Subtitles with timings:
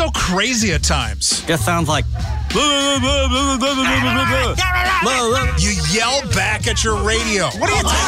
[0.00, 1.44] He so crazy at times.
[1.44, 2.06] Just sounds like.
[5.60, 7.44] You yell back at your radio.
[7.58, 7.98] What are you talking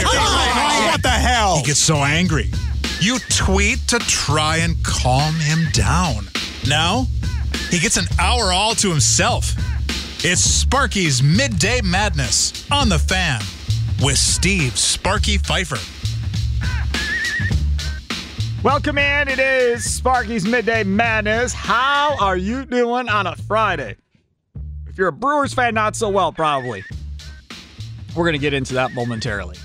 [0.00, 0.92] about?
[0.92, 1.58] What the hell?
[1.58, 2.50] He gets so angry.
[2.98, 6.28] You tweet to try and calm him down.
[6.66, 7.06] Now,
[7.68, 9.52] he gets an hour all to himself.
[10.24, 13.42] It's Sparky's Midday Madness on the fan
[14.02, 15.76] with Steve Sparky Pfeiffer.
[18.66, 19.28] Welcome in.
[19.28, 21.52] It is Sparky's Midday Madness.
[21.52, 23.94] How are you doing on a Friday?
[24.88, 26.82] If you're a Brewers fan, not so well, probably.
[28.16, 29.56] We're going to get into that momentarily.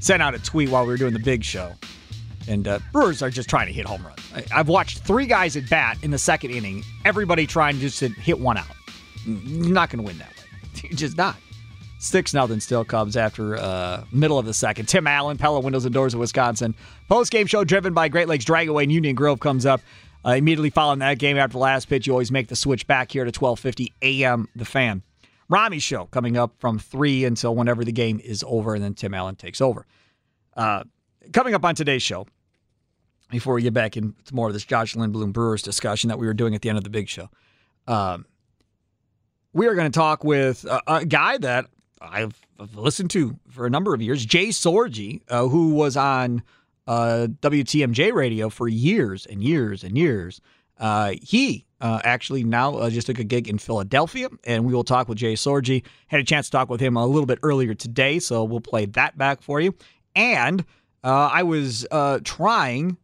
[0.00, 1.72] Sent out a tweet while we were doing the big show.
[2.46, 4.20] And uh, Brewers are just trying to hit home runs.
[4.34, 8.08] I- I've watched three guys at bat in the second inning, everybody trying just to
[8.08, 8.66] hit one out.
[9.24, 10.82] You're not going to win that way.
[10.90, 11.36] You're just not.
[12.00, 14.86] Six nothing still Cubs after uh, middle of the second.
[14.86, 16.74] Tim Allen, Pella Windows and Doors of Wisconsin.
[17.08, 19.80] Post game show driven by Great Lakes Dragaway and Union Grove comes up
[20.24, 22.06] uh, immediately following that game after the last pitch.
[22.06, 24.48] You always make the switch back here to 12:50 a.m.
[24.54, 25.02] The Fan.
[25.48, 29.14] Rami show coming up from three until whenever the game is over, and then Tim
[29.14, 29.86] Allen takes over.
[30.56, 30.84] Uh,
[31.32, 32.26] coming up on today's show,
[33.30, 36.34] before we get back into more of this Josh Lindblom Brewers discussion that we were
[36.34, 37.28] doing at the end of the big show,
[37.86, 38.26] um,
[39.52, 41.66] we are going to talk with a, a guy that
[42.00, 46.42] I've, I've listened to for a number of years, Jay Sorgi, uh, who was on
[46.86, 50.40] uh, WTMJ radio for years and years and years.
[50.78, 54.84] Uh, he uh, actually now uh, just took a gig in Philadelphia, and we will
[54.84, 55.84] talk with Jay Sorgi.
[56.06, 58.86] Had a chance to talk with him a little bit earlier today, so we'll play
[58.86, 59.74] that back for you.
[60.14, 60.64] And
[61.04, 61.86] uh, I was
[62.24, 62.96] trying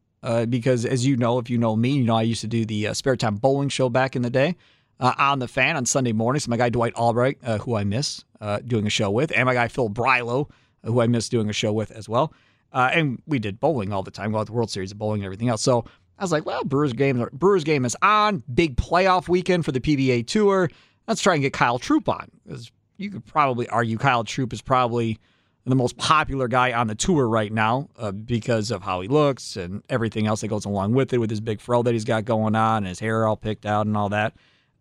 [0.48, 2.94] because, as you know, if you know me, you know I used to do the
[2.94, 4.56] spare time bowling show back in the day
[5.00, 6.48] uh, on the fan on Sunday mornings.
[6.48, 9.54] My guy Dwight Albright, uh, who I miss uh, doing a show with, and my
[9.54, 10.50] guy Phil Brilo,
[10.84, 12.32] who I miss doing a show with as well.
[12.72, 15.24] Uh, and we did bowling all the time, well, the World Series of bowling and
[15.24, 15.62] everything else.
[15.62, 15.84] So
[16.18, 18.42] I was like, well, Brewers game, Brewers game is on.
[18.52, 20.70] Big playoff weekend for the PBA Tour.
[21.08, 22.30] Let's try and get Kyle Troup on.
[22.44, 25.18] Because you could probably argue Kyle Troup is probably
[25.64, 29.56] the most popular guy on the tour right now uh, because of how he looks
[29.56, 32.26] and everything else that goes along with it, with his big fro that he's got
[32.26, 34.34] going on and his hair all picked out and all that.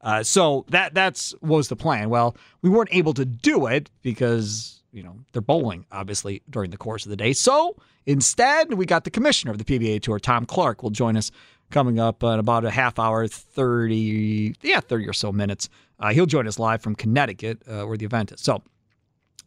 [0.03, 2.09] Uh, so that that's was the plan.
[2.09, 6.77] Well, we weren't able to do it because you know they're bowling obviously during the
[6.77, 7.31] course of the day.
[7.33, 11.31] So instead, we got the commissioner of the PBA Tour, Tom Clark, will join us
[11.71, 15.69] coming up in about a half hour, thirty yeah, thirty or so minutes.
[15.99, 18.41] Uh, he'll join us live from Connecticut, uh, where the event is.
[18.41, 18.61] So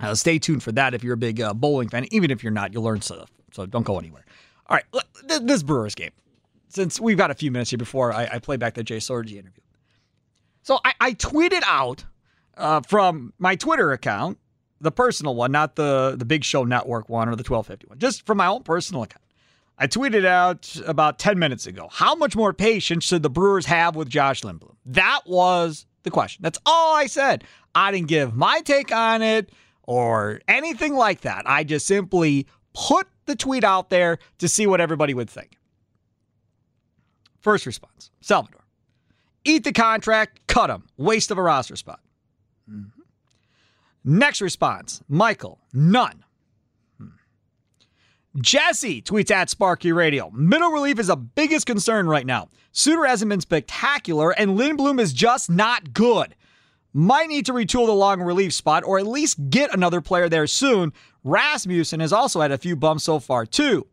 [0.01, 2.07] uh, stay tuned for that if you're a big uh, bowling fan.
[2.13, 3.31] Even if you're not, you'll learn stuff.
[3.53, 4.25] So don't go anywhere.
[4.69, 5.05] All right,
[5.43, 6.11] this Brewers game.
[6.69, 9.33] Since we've got a few minutes here before I, I play back the Jay Sorgi
[9.33, 9.63] interview.
[10.67, 12.05] So I, I tweeted out
[12.57, 14.37] uh, from my Twitter account,
[14.81, 18.27] the personal one, not the the Big Show Network one or the 1250 one, just
[18.27, 19.23] from my own personal account.
[19.79, 21.89] I tweeted out about 10 minutes ago.
[21.93, 24.75] How much more patience should the Brewers have with Josh Lindblom?
[24.87, 26.43] That was the question.
[26.43, 27.45] That's all I said.
[27.77, 29.53] I didn't give my take on it
[29.85, 31.45] or anything like that.
[31.47, 35.59] I just simply put the tweet out there to see what everybody would think.
[37.41, 38.66] First response Salvador.
[39.47, 40.85] Eat the contract, cut him.
[40.97, 42.01] Waste of a roster spot.
[42.69, 42.91] Mhm.
[44.05, 45.61] Next response Michael.
[45.73, 46.25] None.
[46.99, 47.07] Hmm.
[48.41, 50.31] Jesse tweets at Sparky Radio.
[50.31, 52.49] Middle relief is the biggest concern right now.
[52.73, 56.35] Suter hasn't been spectacular, and Lindblom is just not good.
[56.93, 60.47] Might need to retool the long relief spot or at least get another player there
[60.47, 60.93] soon.
[61.25, 63.87] Rasmussen has also had a few bumps so far, too.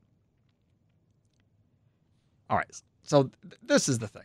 [2.49, 4.23] All right, so th- this is the thing.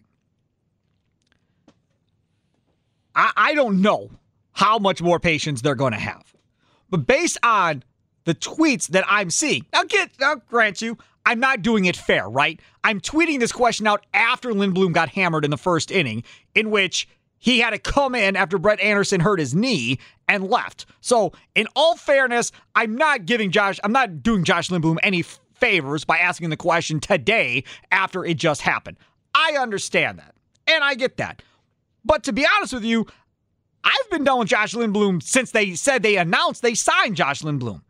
[3.18, 4.10] I, I don't know
[4.52, 6.34] how much more patience they're going to have.
[6.88, 7.82] But based on
[8.24, 12.28] the tweets that I'm seeing, now get I'll grant you, I'm not doing it fair,
[12.28, 12.58] right?
[12.84, 16.22] I'm tweeting this question out after Lindblom got hammered in the first inning,
[16.54, 17.06] in which
[17.38, 20.86] He had to come in after Brett Anderson hurt his knee and left.
[21.00, 26.04] So, in all fairness, I'm not giving Josh, I'm not doing Josh Lindblom any favors
[26.04, 28.96] by asking the question today after it just happened.
[29.34, 30.34] I understand that.
[30.66, 31.42] And I get that.
[32.04, 33.06] But to be honest with you,
[33.84, 37.82] I've been done with Josh Lindblom since they said they announced they signed Josh Lindblom.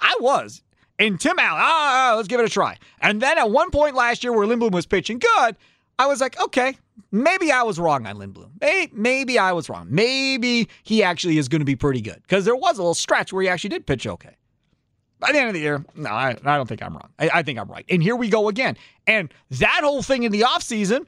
[0.00, 0.62] I was.
[0.98, 2.78] And Tim Allen, ah, let's give it a try.
[3.00, 5.56] And then at one point last year where Lindblom was pitching good,
[5.98, 6.76] I was like, okay,
[7.12, 8.50] maybe I was wrong on Lindblom.
[8.60, 9.88] Maybe, maybe I was wrong.
[9.90, 13.32] Maybe he actually is going to be pretty good because there was a little stretch
[13.32, 14.36] where he actually did pitch okay.
[15.18, 17.08] By the end of the year, no, I, I don't think I'm wrong.
[17.18, 17.86] I, I, think I'm right.
[17.88, 18.76] And here we go again.
[19.06, 21.06] And that whole thing in the offseason,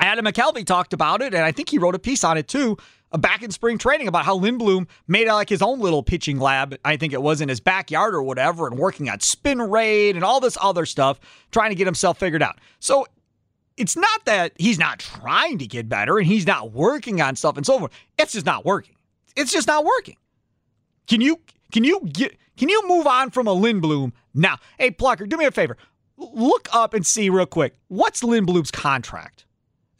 [0.00, 2.76] Adam McCalvy talked about it, and I think he wrote a piece on it too,
[3.10, 6.76] uh, back in spring training about how Lindblom made like his own little pitching lab.
[6.84, 10.24] I think it was in his backyard or whatever, and working on spin rate and
[10.24, 11.18] all this other stuff,
[11.50, 12.58] trying to get himself figured out.
[12.80, 13.06] So
[13.76, 17.56] it's not that he's not trying to get better and he's not working on stuff
[17.56, 17.92] and so forth.
[18.18, 18.96] It's just not working.
[19.36, 20.16] It's just not working.
[21.06, 21.40] Can you
[21.72, 24.56] can you get can you move on from a Lindblom now?
[24.78, 25.76] Hey, Plucker, do me a favor.
[26.16, 27.76] Look up and see real quick.
[27.86, 29.44] What's Lindblom's contract?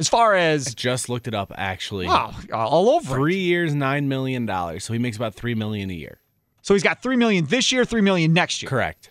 [0.00, 2.06] As far as I just looked it up actually.
[2.06, 3.16] Wow, all over.
[3.16, 3.48] Three it.
[3.48, 4.84] years, nine million dollars.
[4.84, 6.20] So he makes about three million a year.
[6.62, 8.68] So he's got three million this year, three million next year.
[8.68, 9.10] Correct.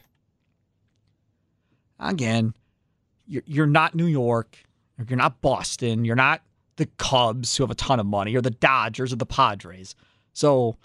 [1.99, 2.53] Again,
[3.27, 4.57] you're, you're not New York.
[5.07, 6.05] You're not Boston.
[6.05, 6.41] You're not
[6.77, 9.95] the Cubs who have a ton of money, or the Dodgers or the Padres.
[10.33, 10.77] So,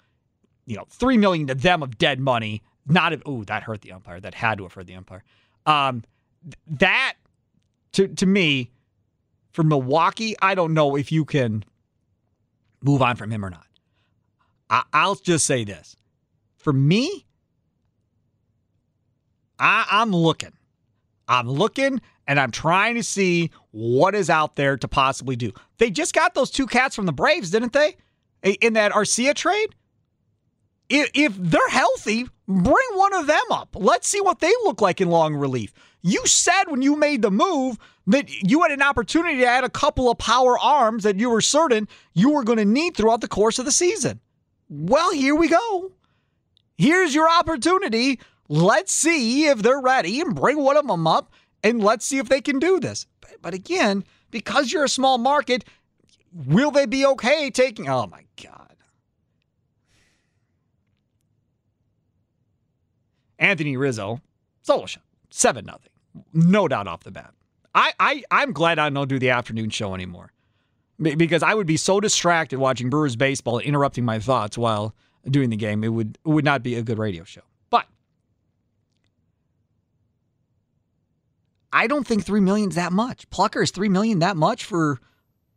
[0.65, 2.61] you know, three million to them of dead money.
[2.85, 4.19] Not oh, that hurt the umpire.
[4.19, 5.23] That had to have hurt the umpire.
[5.65, 6.03] Um,
[6.67, 7.13] that
[7.93, 8.71] to to me,
[9.53, 11.63] for Milwaukee, I don't know if you can
[12.83, 13.65] move on from him or not.
[14.69, 15.95] I, I'll just say this:
[16.57, 17.25] for me,
[19.57, 20.53] I, I'm looking.
[21.27, 25.53] I'm looking and I'm trying to see what is out there to possibly do.
[25.77, 27.95] They just got those two cats from the Braves, didn't they?
[28.61, 29.73] In that Arcia trade?
[30.89, 33.75] If they're healthy, bring one of them up.
[33.79, 35.73] Let's see what they look like in long relief.
[36.01, 37.77] You said when you made the move
[38.07, 41.41] that you had an opportunity to add a couple of power arms that you were
[41.41, 44.19] certain you were going to need throughout the course of the season.
[44.69, 45.91] Well, here we go.
[46.77, 48.19] Here's your opportunity.
[48.49, 51.31] Let's see if they're ready and bring one of them up
[51.63, 53.05] and let's see if they can do this.
[53.41, 55.63] But, again, because you're a small market,
[56.33, 57.87] will they be okay taking?
[57.87, 58.75] Oh my God.
[63.39, 64.21] Anthony Rizzo,
[64.61, 65.91] solo shot, 7 nothing.
[66.33, 67.33] No doubt off the bat.
[67.75, 70.31] I, I, I'm glad I don't do the afternoon show anymore
[70.99, 74.93] because I would be so distracted watching Brewers baseball, interrupting my thoughts while
[75.25, 75.83] doing the game.
[75.83, 77.41] It would, it would not be a good radio show.
[77.69, 77.87] But
[81.71, 83.29] I don't think three million is that much.
[83.29, 84.99] Plucker is three million that much for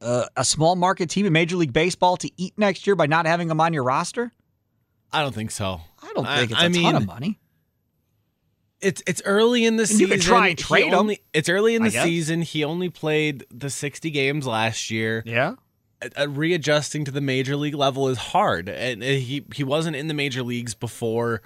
[0.00, 3.26] uh, a small market team in Major League Baseball to eat next year by not
[3.26, 4.32] having them on your roster?
[5.12, 5.80] I don't think so.
[6.02, 7.38] I don't think it's I, a mean, ton of money.
[8.80, 10.00] It's it's early in the and season.
[10.00, 11.20] You can try and trade only, him.
[11.32, 12.42] It's early in the season.
[12.42, 15.22] He only played the sixty games last year.
[15.24, 15.54] Yeah.
[16.26, 20.42] readjusting to the major league level is hard, and he he wasn't in the major
[20.42, 21.42] leagues before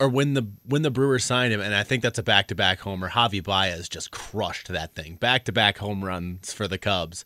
[0.00, 2.54] or when the when the Brewers signed him, and I think that's a back to
[2.54, 3.10] back homer.
[3.10, 5.16] Javi Baez just crushed that thing.
[5.16, 7.24] Back to back home runs for the Cubs,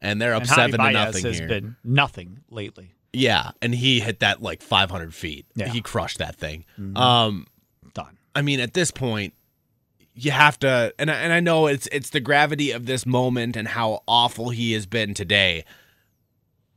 [0.00, 1.48] and they're up and seven Javi to Baez nothing has here.
[1.48, 2.94] Been nothing lately.
[3.12, 5.46] Yeah, and he hit that like 500 feet.
[5.54, 5.68] Yeah.
[5.68, 6.64] He crushed that thing.
[6.78, 6.96] Mm-hmm.
[6.96, 7.46] Um.
[8.38, 9.34] I mean, at this point,
[10.14, 13.56] you have to, and I, and I know it's it's the gravity of this moment
[13.56, 15.64] and how awful he has been today,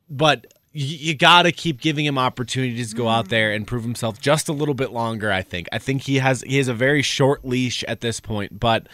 [0.09, 3.83] but you, you got to keep giving him opportunities to go out there and prove
[3.83, 5.31] himself just a little bit longer.
[5.31, 5.67] I think.
[5.71, 8.87] I think he has he has a very short leash at this point, but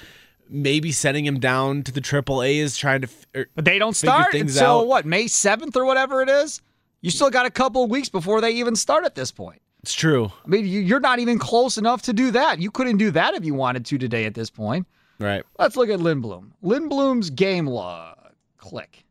[0.50, 3.10] maybe sending him down to the Triple A is trying to.
[3.34, 4.88] Er, but they don't start until out.
[4.88, 6.62] what May seventh or whatever it is.
[7.00, 9.62] You still got a couple of weeks before they even start at this point.
[9.88, 10.34] It's true.
[10.44, 12.60] I mean, you're not even close enough to do that.
[12.60, 14.86] You couldn't do that if you wanted to today at this point.
[15.18, 15.46] Right.
[15.58, 16.52] Let's look at Lindblom.
[16.62, 18.18] Lindblom's game log.
[18.58, 19.06] Click.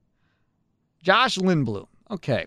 [1.03, 1.87] Josh Lindblom.
[2.11, 2.45] Okay.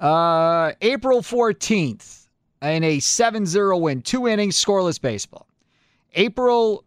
[0.00, 2.26] Uh, April 14th,
[2.62, 5.46] in a 7 0 win, two innings, scoreless baseball.
[6.14, 6.82] April,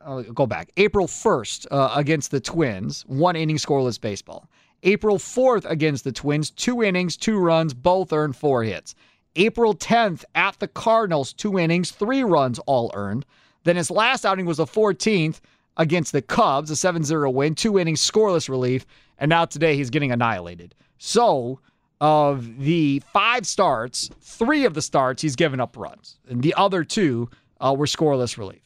[0.00, 0.70] I'll go back.
[0.78, 4.48] April 1st uh, against the Twins, one inning, scoreless baseball.
[4.82, 8.94] April 4th against the Twins, two innings, two runs, both earned four hits.
[9.36, 13.26] April 10th at the Cardinals, two innings, three runs, all earned.
[13.64, 15.40] Then his last outing was the 14th
[15.76, 18.86] against the Cubs, a 7 0 win, two innings, scoreless relief.
[19.18, 20.74] And now today he's getting annihilated.
[20.98, 21.60] So,
[22.00, 26.84] of the five starts, three of the starts he's given up runs, and the other
[26.84, 28.60] two uh, were scoreless relief.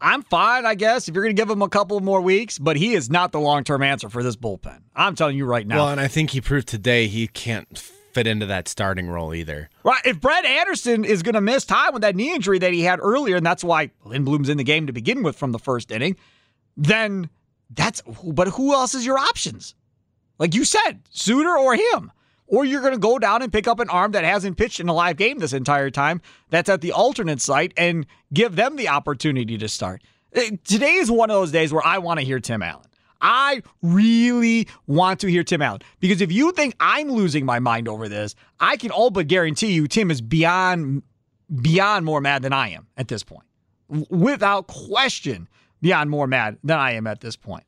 [0.00, 2.76] I'm fine, I guess, if you're going to give him a couple more weeks, but
[2.76, 4.80] he is not the long term answer for this bullpen.
[4.94, 5.76] I'm telling you right now.
[5.76, 7.78] Well, and I think he proved today he can't
[8.16, 9.68] fit into that starting role either.
[9.84, 10.00] Right.
[10.06, 12.98] If Brett Anderson is going to miss time with that knee injury that he had
[13.02, 16.16] earlier, and that's why Lindblom's in the game to begin with from the first inning,
[16.78, 17.28] then
[17.68, 19.74] that's, but who else is your options?
[20.38, 22.10] Like you said, Suter or him.
[22.46, 24.88] Or you're going to go down and pick up an arm that hasn't pitched in
[24.88, 28.88] a live game this entire time that's at the alternate site and give them the
[28.88, 30.00] opportunity to start.
[30.32, 32.85] Eh, today is one of those days where I want to hear Tim Allen.
[33.20, 37.88] I really want to hear Tim Allen because if you think I'm losing my mind
[37.88, 41.02] over this, I can all but guarantee you Tim is beyond
[41.60, 43.44] beyond more mad than I am at this point.
[44.10, 45.48] Without question,
[45.80, 47.64] beyond more mad than I am at this point.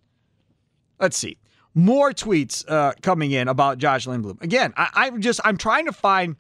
[0.99, 1.39] Let's see
[1.79, 4.43] more tweets uh, coming in about Josh Lindblom.
[4.43, 6.37] Again, I, am just I'm trying to find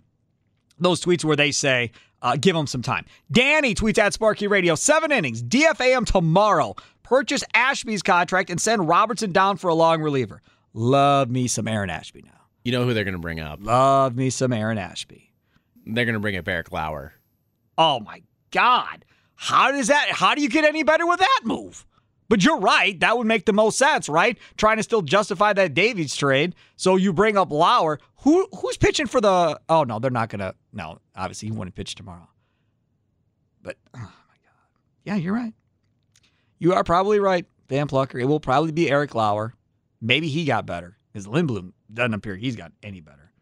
[0.78, 3.04] those tweets where they say uh, give him some time.
[3.30, 6.74] Danny tweets at Sparky Radio seven innings DFA him tomorrow.
[7.08, 10.42] Purchase Ashby's contract and send Robertson down for a long reliever.
[10.74, 12.38] Love me some Aaron Ashby now.
[12.64, 13.60] You know who they're going to bring up?
[13.62, 15.32] Love me some Aaron Ashby.
[15.86, 17.14] They're going to bring up Eric Lauer.
[17.78, 19.06] Oh my God.
[19.36, 20.08] How does that?
[20.10, 21.86] How do you get any better with that move?
[22.28, 23.00] But you're right.
[23.00, 24.36] That would make the most sense, right?
[24.58, 26.54] Trying to still justify that Davies trade.
[26.76, 28.00] So you bring up Lauer.
[28.16, 31.94] Who who's pitching for the Oh no, they're not gonna no, obviously he wouldn't pitch
[31.94, 32.28] tomorrow.
[33.62, 34.68] But oh my god.
[35.04, 35.54] Yeah, you're right.
[36.58, 38.18] You are probably right, Van Plucker.
[38.18, 39.54] It will probably be Eric Lauer.
[40.00, 40.96] Maybe he got better.
[41.12, 43.32] Because Lindblom doesn't appear he's got any better.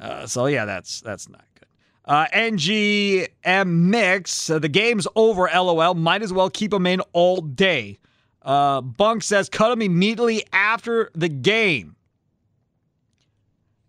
[0.00, 1.68] Uh, so yeah, that's that's not good.
[2.04, 4.50] Uh, NGM mix.
[4.50, 5.48] Uh, the game's over.
[5.52, 5.94] LOL.
[5.94, 7.98] Might as well keep him in all day.
[8.42, 11.96] Uh, Bunk says cut him immediately after the game.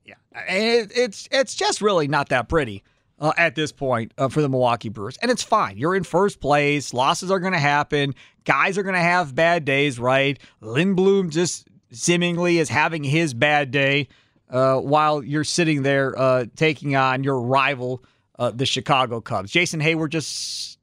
[0.06, 0.16] Yeah,
[0.48, 2.84] it, it's it's just really not that pretty
[3.20, 5.78] uh, at this point uh, for the Milwaukee Brewers, and it's fine.
[5.78, 6.94] You're in first place.
[6.94, 8.16] Losses are going to happen.
[8.46, 10.40] Guys are going to have bad days, right?
[10.62, 14.08] Lindblom just seemingly is having his bad day
[14.50, 18.04] uh, while you're sitting there uh, taking on your rival,
[18.38, 19.52] uh, the Chicago Cubs.
[19.52, 20.78] Jason Heyward just.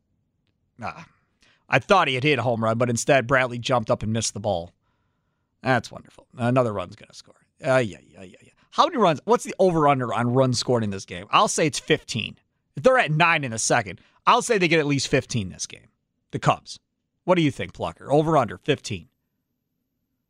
[1.68, 4.34] I thought he had hit a home run, but instead Bradley jumped up and missed
[4.34, 4.72] the ball.
[5.62, 6.26] That's wonderful.
[6.36, 7.34] Another run's going to score.
[7.64, 8.49] Uh, yeah, yeah, yeah, yeah.
[8.70, 9.20] How many runs?
[9.24, 11.26] What's the over under on runs scored in this game?
[11.30, 12.38] I'll say it's 15.
[12.76, 15.66] If they're at nine in a second, I'll say they get at least 15 this
[15.66, 15.88] game.
[16.30, 16.78] The Cubs.
[17.24, 18.10] What do you think, Plucker?
[18.12, 19.08] Over under 15.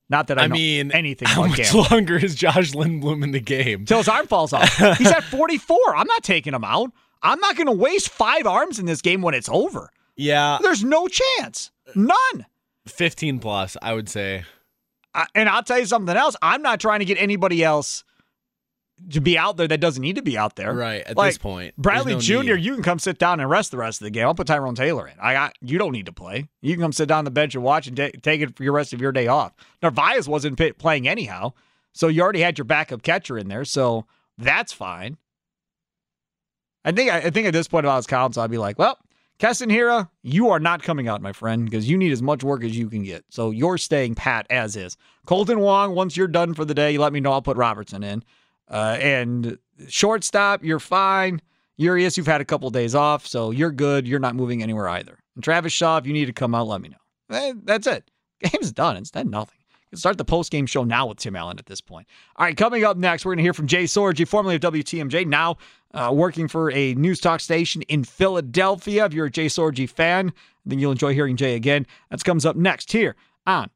[0.09, 1.29] Not that I, I mean anything.
[1.29, 1.87] How much gambling.
[1.91, 3.85] longer is Josh Lindblom in the game?
[3.85, 4.69] Till his arm falls off.
[4.99, 5.77] He's at 44.
[5.97, 6.91] I'm not taking him out.
[7.23, 9.93] I'm not going to waste five arms in this game when it's over.
[10.17, 10.59] Yeah.
[10.63, 11.71] There's no chance.
[11.95, 12.47] None.
[12.87, 14.45] 15 plus, I would say.
[15.15, 16.35] Uh, and I'll tell you something else.
[16.43, 18.03] I'm not trying to get anybody else
[19.11, 20.73] to be out there that doesn't need to be out there.
[20.73, 21.03] Right.
[21.03, 22.65] At like, this point, Bradley no Jr., need.
[22.65, 24.27] you can come sit down and rest the rest of the game.
[24.27, 25.15] I'll put Tyrone Taylor in.
[25.21, 26.49] I got you don't need to play.
[26.61, 28.65] You can come sit down on the bench and watch and t- take it for
[28.65, 29.53] your rest of your day off.
[29.83, 31.53] Narvaez wasn't p- playing anyhow,
[31.93, 34.07] so you already had your backup catcher in there, so
[34.39, 35.17] that's fine.
[36.85, 38.99] I think I think at this point, if I was Counsell, I'd be like, well,
[39.39, 42.63] Keston Hiura, you are not coming out, my friend, because you need as much work
[42.63, 43.25] as you can get.
[43.31, 44.99] So you're staying pat as is.
[45.27, 47.33] Kolten Wong, once you're done for the day, you let me know.
[47.33, 48.23] I'll put Robertson in.
[48.71, 49.59] Uh, and
[49.89, 51.43] shortstop, you're fine.
[51.77, 54.07] Urias, you've had a couple of days off, so you're good.
[54.07, 55.19] You're not moving anywhere either.
[55.35, 57.37] And Travis Shaw, if you need to come out, let me know.
[57.37, 58.11] Eh, that's it.
[58.41, 58.97] Game's done.
[58.97, 59.57] It's 10 nothing.
[59.91, 62.07] Can start the post game show now with Tim Allen at this point.
[62.37, 65.27] All right, coming up next, we're going to hear from Jay Sorgi, formerly of WTMJ,
[65.27, 65.57] now
[65.95, 69.07] uh, working for a news talk station in Philadelphia.
[69.07, 70.33] If you're a Jay Sorgi fan,
[70.65, 71.87] then you'll enjoy hearing Jay again.
[72.11, 73.71] That comes up next here on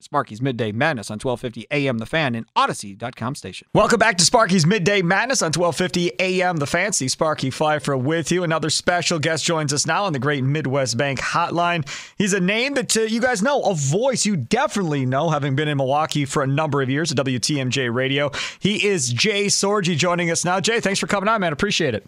[0.00, 3.68] Sparky's Midday Madness on 1250 AM The Fan and Audacy.com station.
[3.74, 7.08] Welcome back to Sparky's Midday Madness on 1250 AM The Fancy.
[7.08, 8.42] Sparky Pfeiffer with you.
[8.42, 11.86] Another special guest joins us now on the Great Midwest Bank Hotline.
[12.16, 15.68] He's a name that uh, you guys know, a voice you definitely know, having been
[15.68, 18.30] in Milwaukee for a number of years at WTMJ Radio.
[18.58, 20.60] He is Jay Sorgi joining us now.
[20.60, 21.52] Jay, thanks for coming on, man.
[21.52, 22.06] Appreciate it.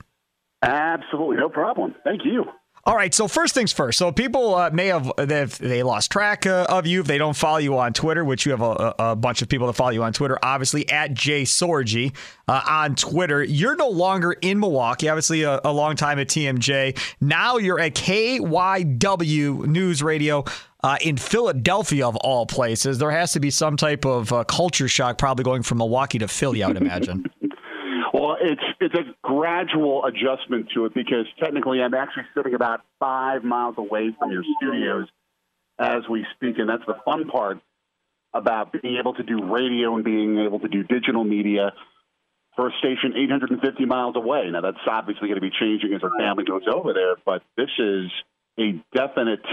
[0.63, 1.37] Absolutely.
[1.37, 1.95] No problem.
[2.05, 2.45] Thank you.
[2.85, 3.97] All right, so first things first.
[3.97, 7.59] So people uh, may have they lost track uh, of you if they don't follow
[7.59, 10.13] you on Twitter, which you have a, a bunch of people that follow you on
[10.13, 10.37] Twitter.
[10.43, 12.13] Obviously, at Jay Sorgi
[12.49, 13.45] uh, on Twitter.
[13.45, 15.09] You're no longer in Milwaukee.
[15.09, 16.99] Obviously, a, a long time at TMJ.
[17.21, 20.45] Now you're at KYW News Radio.
[20.85, 24.89] Uh, in Philadelphia, of all places, there has to be some type of uh, culture
[24.89, 26.65] shock, probably going from Milwaukee to Philly.
[26.65, 27.31] I would imagine.
[28.45, 33.77] It's it's a gradual adjustment to it because technically I'm actually sitting about five miles
[33.79, 35.09] away from your studios
[35.79, 37.59] as we speak, and that's the fun part
[38.35, 41.73] about being able to do radio and being able to do digital media
[42.57, 44.51] for a station 850 miles away.
[44.51, 47.71] Now that's obviously going to be changing as our family goes over there, but this
[47.79, 48.11] is
[48.59, 49.45] a definite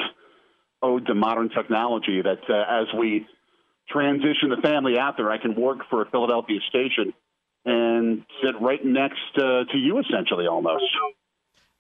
[0.82, 2.22] ode to modern technology.
[2.22, 3.28] That uh, as we
[3.88, 7.14] transition the family out there, I can work for a Philadelphia station
[7.66, 10.84] and sit right next uh, to you, essentially, almost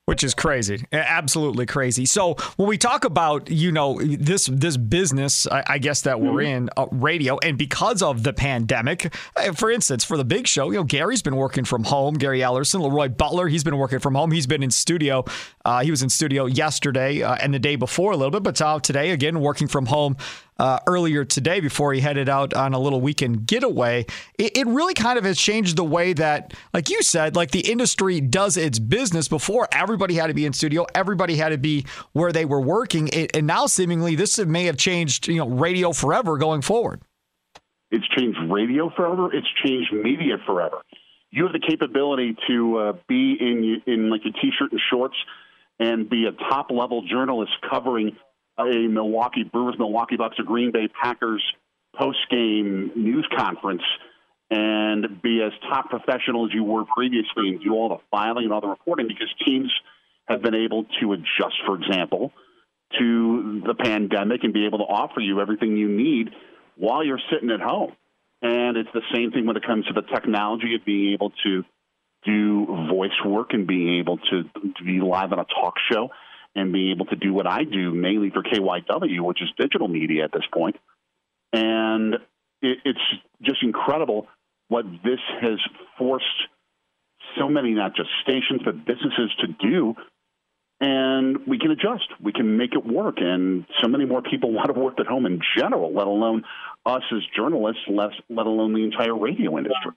[0.09, 2.03] which is crazy, absolutely crazy.
[2.03, 6.41] So when we talk about you know this this business, I, I guess that we're
[6.41, 6.63] mm-hmm.
[6.65, 10.71] in uh, radio, and because of the pandemic, uh, for instance, for the big show,
[10.71, 12.15] you know Gary's been working from home.
[12.15, 14.31] Gary Ellerson, Leroy Butler, he's been working from home.
[14.31, 15.25] He's been in studio.
[15.63, 18.59] Uh, he was in studio yesterday uh, and the day before a little bit, but
[18.59, 20.17] uh, today again working from home
[20.59, 24.05] uh, earlier today before he headed out on a little weekend getaway.
[24.37, 27.61] It, it, really kind of has changed the way that, like you said, like the
[27.61, 29.27] industry does its business.
[29.27, 33.07] Before everybody had to be in studio, everybody had to be where they were working,
[33.07, 37.01] it, and now seemingly this may have changed, you know, radio forever going forward.
[37.91, 39.33] It's changed radio forever.
[39.33, 40.77] It's changed media forever.
[41.31, 45.15] You have the capability to uh, be in in like a t-shirt and shorts
[45.79, 48.15] and be a top level journalist covering
[48.59, 51.43] a Milwaukee Brewers, Milwaukee Bucks, or Green Bay Packers
[51.97, 53.81] post game news conference
[54.51, 58.53] and be as top professional as you were previously and do all the filing and
[58.53, 59.71] all the reporting because teams
[60.27, 62.31] have been able to adjust, for example,
[62.97, 66.29] to the pandemic and be able to offer you everything you need
[66.75, 67.91] while you're sitting at home.
[68.41, 71.63] And it's the same thing when it comes to the technology of being able to
[72.25, 76.09] do voice work and being able to, to be live on a talk show
[76.55, 80.23] and be able to do what I do mainly for KYW, which is digital media
[80.23, 80.75] at this point.
[81.53, 82.15] And
[82.61, 82.99] it, it's
[83.41, 84.27] just incredible
[84.67, 85.59] what this has
[85.97, 86.25] forced
[87.37, 89.95] so many, not just stations, but businesses to do.
[90.81, 92.07] And we can adjust.
[92.21, 93.15] We can make it work.
[93.17, 96.43] And so many more people want to work at home in general, let alone
[96.85, 99.91] us as journalists, let, let alone the entire radio industry.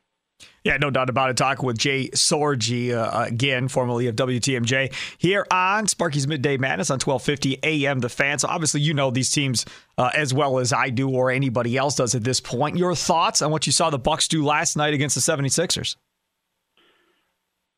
[0.64, 1.36] Yeah, no doubt about it.
[1.36, 7.00] Talking with Jay Sorgi, uh, again, formerly of WTMJ, here on Sparky's Midday Madness on
[7.00, 7.98] 1250 AM.
[7.98, 8.42] The fans.
[8.42, 9.66] So obviously, you know these teams
[9.98, 12.76] uh, as well as I do or anybody else does at this point.
[12.76, 15.96] Your thoughts on what you saw the Bucks do last night against the 76ers?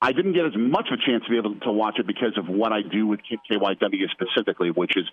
[0.02, 2.37] I didn't get as much of a chance to be able to watch it because
[2.37, 5.05] of what I do with KYW specifically, which is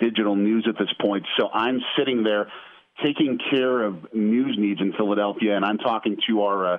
[0.00, 1.26] digital news at this point.
[1.38, 2.50] So I'm sitting there
[3.04, 6.78] taking care of news needs in Philadelphia, and I'm talking to our uh,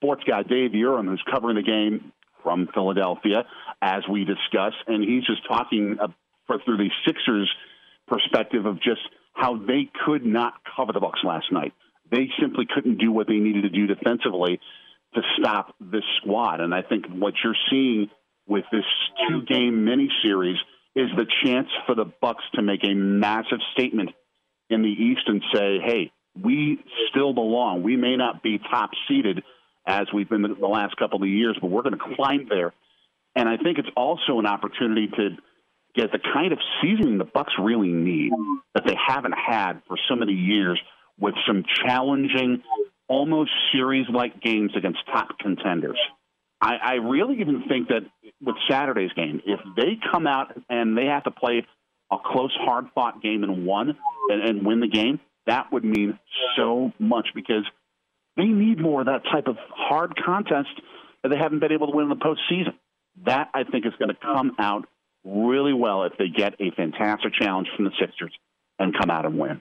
[0.00, 3.44] sports guy Dave Uram, who's covering the game from Philadelphia,
[3.82, 6.08] as we discuss, and he's just talking uh,
[6.46, 7.50] for, through the Sixers'
[8.08, 9.00] perspective of just
[9.34, 11.72] how they could not cover the Bucks last night.
[12.10, 14.58] They simply couldn't do what they needed to do defensively
[15.14, 16.60] to stop this squad.
[16.60, 18.08] And I think what you're seeing
[18.46, 18.84] with this
[19.28, 20.56] two-game mini series
[20.96, 24.10] is the chance for the Bucks to make a massive statement
[24.70, 27.82] in the East and say, "Hey, we still belong.
[27.82, 29.42] We may not be top seeded."
[29.90, 32.72] As we've been the last couple of years, but we're going to climb there.
[33.34, 35.30] And I think it's also an opportunity to
[35.96, 38.32] get the kind of seasoning the Bucks really need
[38.74, 40.80] that they haven't had for so many years
[41.18, 42.62] with some challenging,
[43.08, 45.98] almost series-like games against top contenders.
[46.60, 48.02] I, I really even think that
[48.40, 51.66] with Saturday's game, if they come out and they have to play
[52.12, 53.96] a close, hard-fought game and won
[54.28, 56.16] and, and win the game, that would mean
[56.56, 57.64] so much because–
[58.36, 60.68] they need more of that type of hard contest
[61.22, 62.74] that they haven't been able to win in the postseason.
[63.26, 64.86] That, I think, is going to come out
[65.24, 68.32] really well if they get a fantastic challenge from the Sixers
[68.78, 69.60] and come out and win.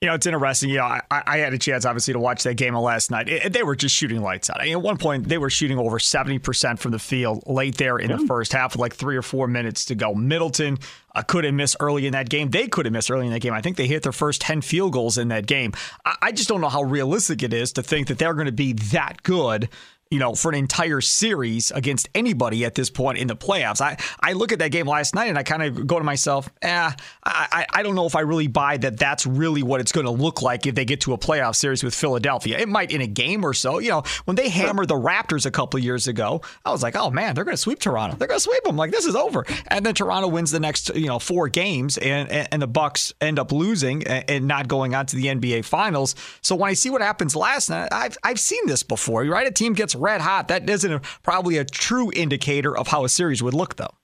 [0.00, 0.70] You know, it's interesting.
[0.70, 3.28] You know, I, I, had a chance, obviously, to watch that game last night.
[3.28, 4.58] It, they were just shooting lights out.
[4.58, 7.98] I mean, at one point, they were shooting over 70% from the field late there
[7.98, 8.16] in yeah.
[8.16, 10.14] the first half with like three or four minutes to go.
[10.14, 10.78] Middleton
[11.14, 12.48] uh, couldn't miss early in that game.
[12.48, 13.52] They couldn't miss early in that game.
[13.52, 15.74] I think they hit their first 10 field goals in that game.
[16.06, 18.52] I, I just don't know how realistic it is to think that they're going to
[18.52, 19.68] be that good
[20.10, 23.80] you know, for an entire series against anybody at this point in the playoffs.
[23.80, 26.50] I, I look at that game last night and I kind of go to myself,
[26.62, 26.90] eh,
[27.24, 30.10] I, I don't know if I really buy that that's really what it's going to
[30.10, 32.58] look like if they get to a playoff series with Philadelphia.
[32.58, 33.78] It might in a game or so.
[33.78, 37.10] You know, when they hammered the Raptors a couple years ago, I was like, oh
[37.10, 38.16] man, they're going to sweep Toronto.
[38.16, 38.76] They're going to sweep them.
[38.76, 39.46] Like this is over.
[39.68, 43.12] And then Toronto wins the next, you know, four games and, and, and the Bucks
[43.20, 46.16] end up losing and, and not going on to the NBA Finals.
[46.40, 49.46] So when I see what happens last night, I've, I've seen this before, right?
[49.46, 50.48] A team gets red hot.
[50.48, 53.94] That isn't probably a true indicator of how a series would look, though.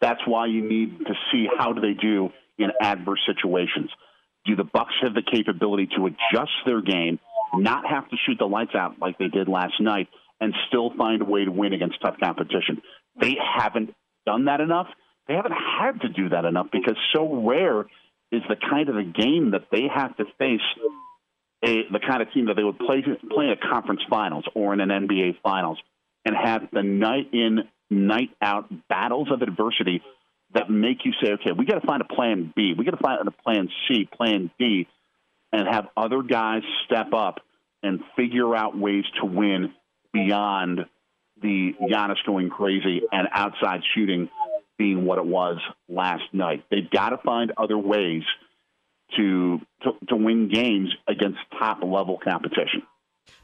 [0.00, 3.90] That's why you need to see how do they do in adverse situations.
[4.44, 7.18] Do the Bucks have the capability to adjust their game,
[7.54, 10.08] not have to shoot the lights out like they did last night,
[10.40, 12.82] and still find a way to win against tough competition?
[13.18, 13.94] They haven't
[14.26, 14.88] done that enough.
[15.26, 17.86] They haven't had to do that enough because so rare
[18.30, 20.60] is the kind of a game that they have to face
[21.64, 24.72] a, the kind of team that they would play play in a conference finals or
[24.74, 25.78] in an NBA finals
[26.24, 30.02] and have the night in night out battles of adversity
[30.52, 33.02] that make you say, okay, we got to find a plan B, we got to
[33.02, 34.86] find a plan C, plan D,
[35.52, 37.40] and have other guys step up
[37.82, 39.72] and figure out ways to win
[40.12, 40.86] beyond
[41.42, 44.28] the Giannis going crazy and outside shooting
[44.78, 46.64] being what it was last night.
[46.70, 48.22] They've got to find other ways
[49.16, 52.82] to, to, to win games against top level competition.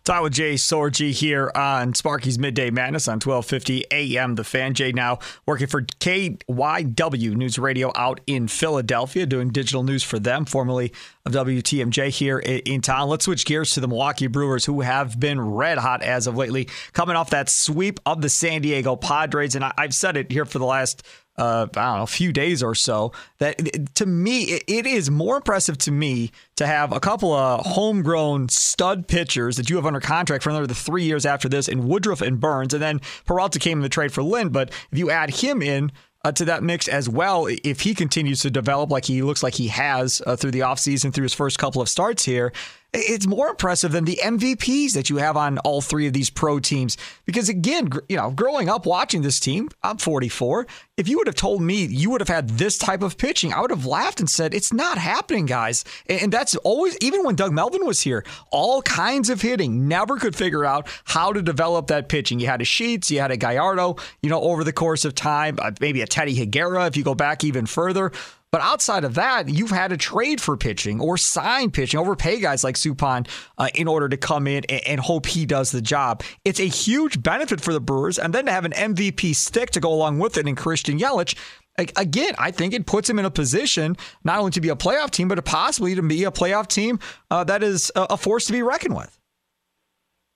[0.02, 4.34] Talk with Jay Sorgi here on Sparky's Midday Madness on 1250 AM.
[4.34, 10.02] The Fan Jay now working for KYW News Radio out in Philadelphia, doing digital news
[10.02, 10.94] for them, formerly
[11.26, 13.10] of WTMJ here in town.
[13.10, 16.68] Let's switch gears to the Milwaukee Brewers, who have been red hot as of lately,
[16.94, 19.54] coming off that sweep of the San Diego Padres.
[19.54, 21.06] And I've said it here for the last
[21.40, 23.12] uh, I don't know, a few days or so.
[23.38, 28.50] That to me, it is more impressive to me to have a couple of homegrown
[28.50, 32.20] stud pitchers that you have under contract for another three years after this in Woodruff
[32.20, 32.74] and Burns.
[32.74, 34.52] And then Peralta came in the trade for Lind.
[34.52, 35.90] But if you add him in,
[36.22, 39.54] uh, to that mix as well if he continues to develop like he looks like
[39.54, 42.52] he has uh, through the offseason through his first couple of starts here
[42.92, 46.58] it's more impressive than the MVPs that you have on all three of these pro
[46.58, 46.96] teams.
[47.24, 50.66] Because again, you know, growing up watching this team, I'm 44.
[50.96, 53.60] If you would have told me you would have had this type of pitching, I
[53.60, 57.52] would have laughed and said, "It's not happening, guys." And that's always, even when Doug
[57.52, 59.88] Melvin was here, all kinds of hitting.
[59.88, 62.40] Never could figure out how to develop that pitching.
[62.40, 65.58] You had a Sheets, you had a Gallardo, you know, over the course of time,
[65.60, 68.12] uh, maybe a Teddy Higuera if you go back even further.
[68.52, 72.64] But outside of that, you've had to trade for pitching or sign pitching, overpay guys
[72.64, 76.22] like Suppan uh, in order to come in and, and, hope he does the job.
[76.44, 79.80] It's a huge benefit for the Brewers, and then to have an MVP stick to
[79.80, 81.36] go along with it in Christian Yelich.
[81.78, 85.10] Again, I think it puts him in a position not only to be a playoff
[85.10, 86.98] team, but possibly to be a playoff team
[87.30, 89.18] uh, that is a force to be reckoned with.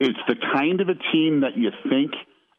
[0.00, 2.12] It's the kind of a team that you think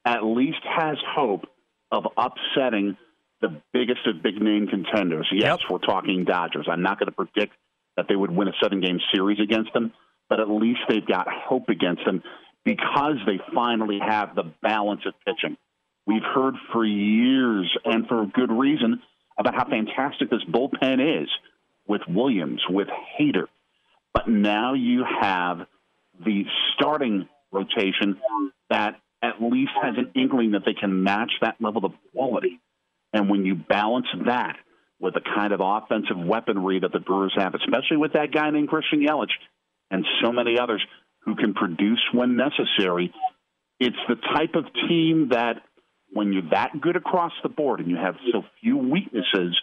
[0.06, 1.46] at least has hope
[1.92, 2.96] of upsetting
[3.42, 5.28] the biggest of big name contenders.
[5.32, 5.70] Yes, yep.
[5.70, 6.68] we're talking Dodgers.
[6.70, 7.54] I'm not going to predict
[7.98, 9.94] that they would win a seven game series against them,
[10.30, 12.24] but at least they've got hope against them
[12.64, 15.58] because they finally have the balance of pitching.
[16.08, 19.02] We've heard for years and for good reason
[19.38, 21.30] about how fantastic this bullpen is
[21.88, 22.88] with Williams, with
[23.20, 23.46] Hader.
[24.14, 25.68] But now you have
[26.24, 26.44] the
[26.74, 28.18] starting rotation
[28.70, 32.60] that at least has an inkling that they can match that level of quality.
[33.16, 34.58] And when you balance that
[35.00, 38.68] with the kind of offensive weaponry that the Brewers have, especially with that guy named
[38.68, 39.32] Christian Yelich
[39.90, 40.86] and so many others
[41.22, 43.14] who can produce when necessary,
[43.80, 45.62] it's the type of team that
[46.12, 49.58] when you're that good across the board and you have so few weaknesses,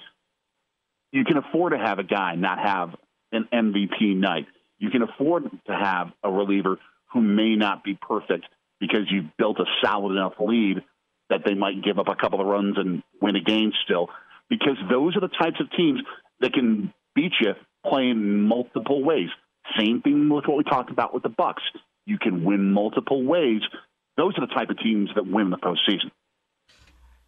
[1.12, 2.94] you can afford to have a guy not have
[3.32, 4.46] an MVP night.
[4.78, 6.78] You can afford to have a reliever
[7.12, 8.46] who may not be perfect
[8.80, 10.82] because you've built a solid enough lead
[11.30, 14.08] that they might give up a couple of runs and win a game still,
[14.48, 16.00] because those are the types of teams
[16.40, 17.52] that can beat you
[17.86, 19.28] playing multiple ways.
[19.78, 21.62] Same thing with what we talked about with the Bucks.
[22.04, 23.62] You can win multiple ways.
[24.16, 26.10] Those are the type of teams that win the postseason.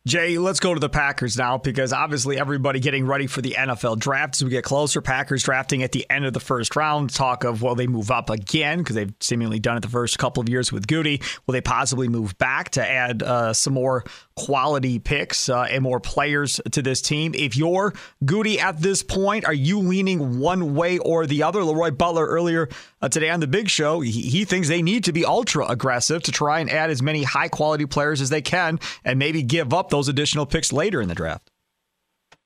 [0.07, 3.99] Jay, let's go to the Packers now because obviously everybody getting ready for the NFL
[3.99, 5.01] draft as we get closer.
[5.01, 7.09] Packers drafting at the end of the first round.
[7.09, 10.43] Talk of will they move up again because they've seemingly done it the first couple
[10.43, 11.23] of years with Gutey.
[11.47, 14.05] Will they possibly move back to add uh, some more
[14.37, 17.33] quality picks uh, and more players to this team?
[17.35, 17.93] If you're
[18.25, 21.63] Gutey at this point, are you leaning one way or the other?
[21.63, 22.69] Leroy Butler earlier
[23.01, 26.23] uh, today on the Big Show, he, he thinks they need to be ultra aggressive
[26.25, 29.73] to try and add as many high quality players as they can and maybe give
[29.73, 31.51] up those additional picks later in the draft?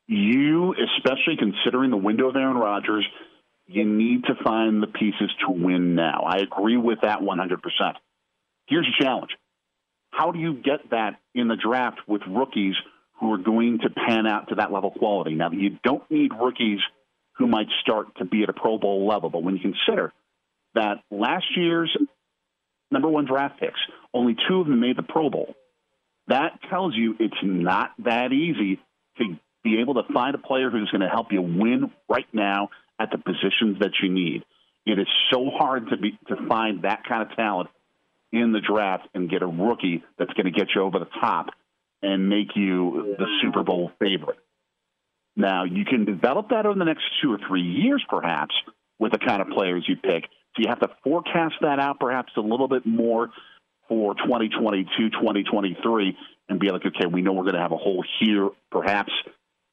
[0.06, 3.06] You, especially considering the window of Aaron Rodgers,
[3.66, 6.22] you need to find the pieces to win now.
[6.26, 7.58] I agree with that 100%.
[8.66, 9.30] Here's a challenge
[10.10, 12.74] How do you get that in the draft with rookies
[13.20, 15.34] who are going to pan out to that level of quality?
[15.34, 16.80] Now, you don't need rookies
[17.36, 20.12] who might start to be at a Pro Bowl level, but when you consider
[20.74, 21.96] that last year's
[22.90, 23.78] number one draft picks,
[24.12, 25.54] only two of them made the Pro Bowl
[26.28, 28.78] that tells you it's not that easy
[29.16, 32.68] to be able to find a player who's going to help you win right now
[33.00, 34.44] at the positions that you need.
[34.86, 37.70] It is so hard to be to find that kind of talent
[38.32, 41.46] in the draft and get a rookie that's going to get you over the top
[42.02, 44.38] and make you the Super Bowl favorite.
[45.36, 48.54] Now, you can develop that over the next two or three years, perhaps,
[48.98, 50.24] with the kind of players you pick.
[50.56, 53.30] So you have to forecast that out perhaps a little bit more
[53.88, 56.16] for 2022, 2023,
[56.48, 59.12] and be like, okay, we know we're going to have a hole here, perhaps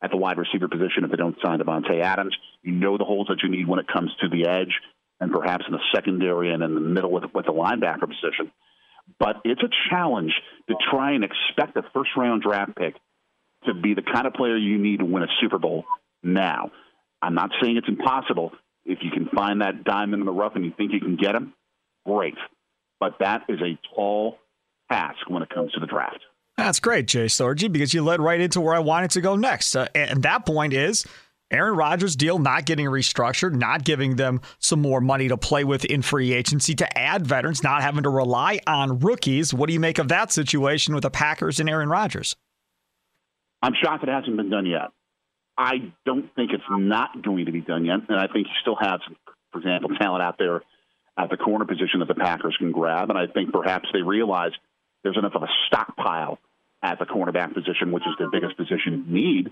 [0.01, 2.35] at the wide receiver position if they don't sign Davante Adams.
[2.61, 4.79] You know the holes that you need when it comes to the edge,
[5.19, 8.51] and perhaps in the secondary and in the middle with, with the linebacker position.
[9.19, 10.33] But it's a challenge
[10.67, 12.95] to try and expect a first round draft pick
[13.65, 15.85] to be the kind of player you need to win a Super Bowl
[16.23, 16.71] now.
[17.21, 18.51] I'm not saying it's impossible.
[18.85, 21.33] If you can find that diamond in the rough and you think you can get
[21.33, 21.53] him,
[22.05, 22.35] great.
[22.99, 24.37] But that is a tall
[24.91, 26.19] task when it comes to the draft.
[26.57, 29.75] That's great, Jay Sorgi, because you led right into where I wanted to go next.
[29.75, 31.05] Uh, and that point is
[31.51, 35.85] Aaron Rodgers' deal not getting restructured, not giving them some more money to play with
[35.85, 39.53] in free agency to add veterans, not having to rely on rookies.
[39.53, 42.35] What do you make of that situation with the Packers and Aaron Rodgers?
[43.61, 44.89] I'm shocked it hasn't been done yet.
[45.57, 48.75] I don't think it's not going to be done yet, and I think you still
[48.75, 49.15] have some,
[49.51, 50.61] for example, talent out there
[51.17, 54.51] at the corner position that the Packers can grab, and I think perhaps they realize
[55.03, 56.39] there's enough of a stockpile
[56.83, 59.51] at the cornerback position, which is their biggest position need,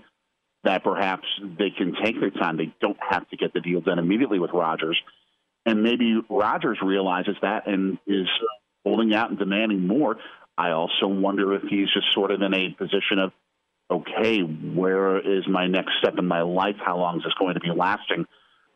[0.64, 2.56] that perhaps they can take their time.
[2.56, 5.00] They don't have to get the deal done immediately with Rodgers,
[5.66, 8.28] and maybe Rodgers realizes that and is
[8.84, 10.16] holding out and demanding more.
[10.56, 13.32] I also wonder if he's just sort of in a position of
[13.90, 16.76] okay, where is my next step in my life?
[16.84, 18.24] How long is this going to be lasting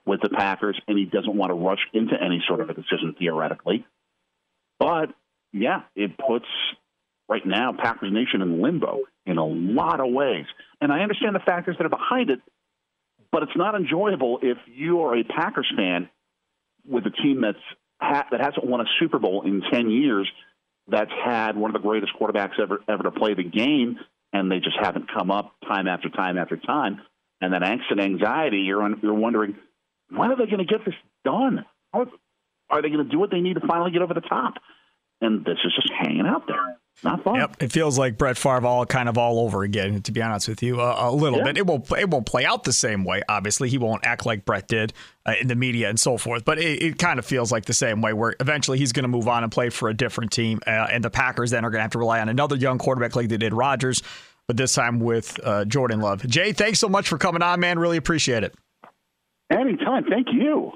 [0.04, 0.78] with the Packers?
[0.86, 3.86] And he doesn't want to rush into any sort of a decision theoretically.
[4.78, 5.14] But
[5.52, 6.46] yeah, it puts
[7.28, 10.46] right now Packers Nation in limbo in a lot of ways.
[10.80, 12.40] And I understand the factors that are behind it,
[13.30, 16.08] but it's not enjoyable if you are a Packers fan
[16.86, 17.58] with a team that's
[18.00, 20.28] ha- that hasn't won a Super Bowl in 10 years
[20.86, 23.98] that's had one of the greatest quarterbacks ever ever to play the game
[24.32, 27.00] and they just haven't come up time after time after time.
[27.40, 29.56] And that angst and anxiety, you're you're wondering
[30.10, 31.64] when are they going to get this done?
[31.92, 32.06] How,
[32.70, 34.54] are they going to do what they need to finally get over the top?
[35.20, 36.78] And this is just hanging out there.
[37.04, 37.36] Not fun.
[37.36, 40.02] Yep, it feels like Brett Favre all kind of all over again.
[40.02, 41.44] To be honest with you, uh, a little Yeah.
[41.44, 41.58] bit.
[41.58, 43.22] It won't it won't play out the same way.
[43.28, 44.92] Obviously, he won't act like Brett did
[45.24, 46.44] uh, in the media and so forth.
[46.44, 49.08] But it, it kind of feels like the same way, where eventually he's going to
[49.08, 51.78] move on and play for a different team, uh, and the Packers then are going
[51.78, 54.02] to have to rely on another young quarterback like they did Rodgers,
[54.48, 56.26] but this time with uh, Jordan Love.
[56.26, 57.78] Jay, thanks so much for coming on, man.
[57.78, 58.54] Really appreciate it.
[59.50, 60.04] Anytime.
[60.10, 60.72] Thank you.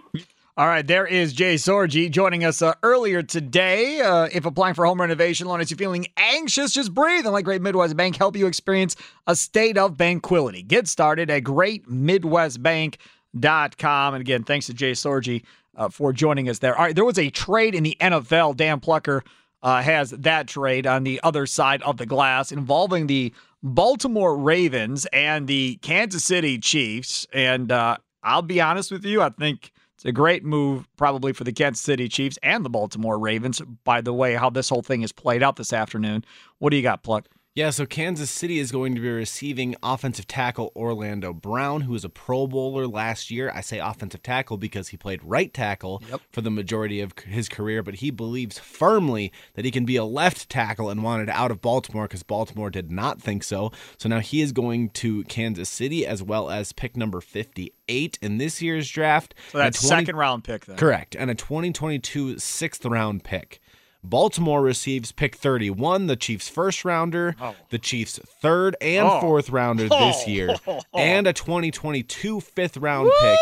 [0.54, 4.02] All right, there is Jay Sorgi joining us uh, earlier today.
[4.02, 7.44] Uh, if applying for home renovation loan, if you're feeling anxious, just breathe and let
[7.44, 8.94] Great Midwest Bank help you experience
[9.26, 10.62] a state of banquility.
[10.62, 14.14] Get started at greatmidwestbank.com.
[14.14, 15.42] And again, thanks to Jay Sorgi
[15.74, 16.76] uh, for joining us there.
[16.76, 18.54] All right, there was a trade in the NFL.
[18.54, 19.24] Dan Plucker
[19.62, 25.06] uh, has that trade on the other side of the glass involving the Baltimore Ravens
[25.14, 27.26] and the Kansas City Chiefs.
[27.32, 31.44] And uh, I'll be honest with you, I think it's a great move, probably for
[31.44, 33.62] the Kansas City Chiefs and the Baltimore Ravens.
[33.84, 36.24] By the way, how this whole thing has played out this afternoon.
[36.58, 37.28] What do you got, Pluck?
[37.54, 42.02] Yeah, so Kansas City is going to be receiving offensive tackle Orlando Brown, who was
[42.02, 43.52] a Pro Bowler last year.
[43.54, 47.82] I say offensive tackle because he played right tackle for the majority of his career,
[47.82, 51.60] but he believes firmly that he can be a left tackle and wanted out of
[51.60, 53.70] Baltimore because Baltimore did not think so.
[53.98, 58.38] So now he is going to Kansas City as well as pick number 58 in
[58.38, 59.34] this year's draft.
[59.50, 60.78] So that's 20 second round pick then.
[60.78, 61.14] Correct.
[61.14, 63.60] And a 2022 sixth round pick.
[64.04, 67.54] Baltimore receives pick 31, the Chiefs' first rounder, oh.
[67.70, 69.20] the Chiefs' third and Oh.
[69.20, 70.56] fourth rounder this year,
[70.94, 73.38] and a 2022 fifth round pick.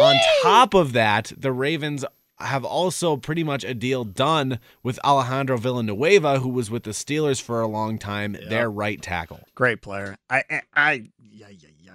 [0.00, 2.04] On top of that, the Ravens
[2.38, 7.40] have also pretty much a deal done with Alejandro Villanueva, who was with the Steelers
[7.40, 9.40] for a long time, their right tackle.
[9.54, 10.16] Great player.
[10.30, 10.92] I, I, I,
[11.30, 11.92] yeah, yeah, yeah.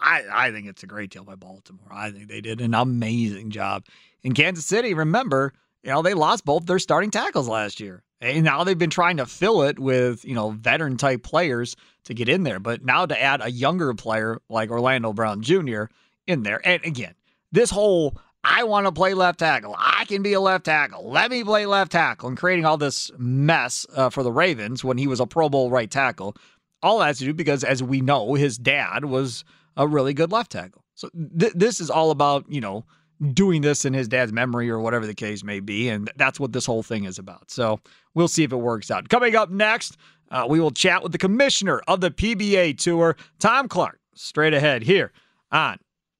[0.00, 1.88] I, I think it's a great deal by Baltimore.
[1.92, 3.84] I think they did an amazing job.
[4.22, 8.02] In Kansas City, remember, you know, they lost both their starting tackles last year.
[8.20, 12.14] And now they've been trying to fill it with, you know, veteran type players to
[12.14, 12.58] get in there.
[12.58, 15.84] But now to add a younger player like Orlando Brown Jr.
[16.26, 16.60] in there.
[16.66, 17.14] And again,
[17.52, 19.74] this whole I want to play left tackle.
[19.78, 21.10] I can be a left tackle.
[21.10, 24.98] Let me play left tackle and creating all this mess uh, for the Ravens when
[24.98, 26.36] he was a Pro Bowl right tackle.
[26.82, 29.44] All that has to do because, as we know, his dad was
[29.76, 30.84] a really good left tackle.
[30.94, 32.84] So th- this is all about, you know,
[33.32, 35.88] doing this in his dad's memory or whatever the case may be.
[35.88, 37.50] And that's what this whole thing is about.
[37.50, 37.80] So
[38.14, 39.08] we'll see if it works out.
[39.08, 39.96] Coming up next,
[40.30, 44.82] uh, we will chat with the commissioner of the PBA Tour, Tom Clark, straight ahead
[44.82, 45.12] here
[45.50, 45.78] on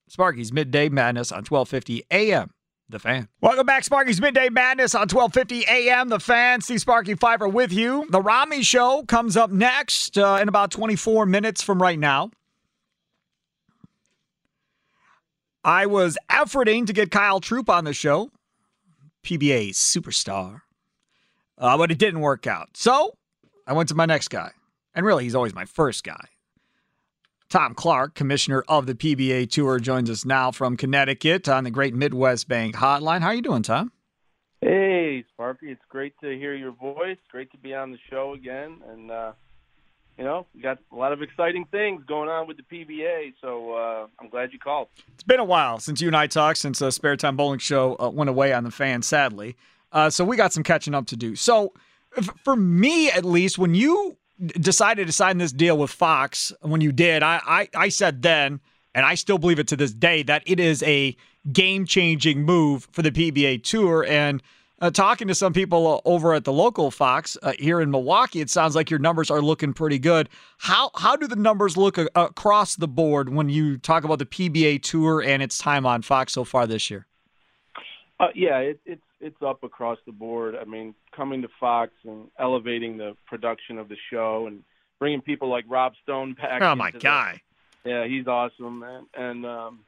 [0.08, 2.50] Sparky's Midday Madness on 1250 AM.
[2.90, 3.28] The Fan.
[3.42, 6.08] Welcome back, Sparky's Midday Madness on 1250 AM.
[6.08, 6.62] The Fan.
[6.62, 8.06] Steve Sparky Pfeiffer with you.
[8.08, 12.30] The Rami Show comes up next uh, in about 24 minutes from right now.
[15.64, 18.30] I was efforting to get Kyle Troup on the show,
[19.24, 20.62] PBA superstar,
[21.58, 22.70] uh, but it didn't work out.
[22.74, 23.16] So
[23.66, 24.52] I went to my next guy.
[24.94, 26.28] And really, he's always my first guy.
[27.48, 31.94] Tom Clark, commissioner of the PBA Tour, joins us now from Connecticut on the Great
[31.94, 33.20] Midwest Bank Hotline.
[33.20, 33.92] How are you doing, Tom?
[34.60, 37.16] Hey, Sparky, it's great to hear your voice.
[37.30, 38.80] Great to be on the show again.
[38.90, 39.32] And uh,
[40.18, 43.34] you know, we got a lot of exciting things going on with the PBA.
[43.40, 44.88] So uh, I'm glad you called.
[45.14, 47.96] It's been a while since you and I talked, since uh, Spare Time Bowling Show
[48.00, 49.56] uh, went away on the fan, sadly.
[49.92, 51.36] Uh, so we got some catching up to do.
[51.36, 51.72] So
[52.16, 54.16] f- for me, at least, when you
[54.60, 58.60] decided to sign this deal with Fox, when you did, I, I, I said then,
[58.94, 61.16] and I still believe it to this day, that it is a
[61.52, 64.04] game changing move for the PBA Tour.
[64.04, 64.42] And
[64.80, 68.40] uh, talking to some people uh, over at the local Fox uh, here in Milwaukee,
[68.40, 70.28] it sounds like your numbers are looking pretty good.
[70.58, 74.26] How how do the numbers look a- across the board when you talk about the
[74.26, 77.06] PBA Tour and its time on Fox so far this year?
[78.20, 80.54] Uh, yeah, it, it's it's up across the board.
[80.60, 84.62] I mean, coming to Fox and elevating the production of the show and
[84.98, 86.62] bringing people like Rob Stone back.
[86.62, 87.40] Oh my into the-
[87.84, 89.06] yeah, he's awesome, man.
[89.14, 89.80] And um,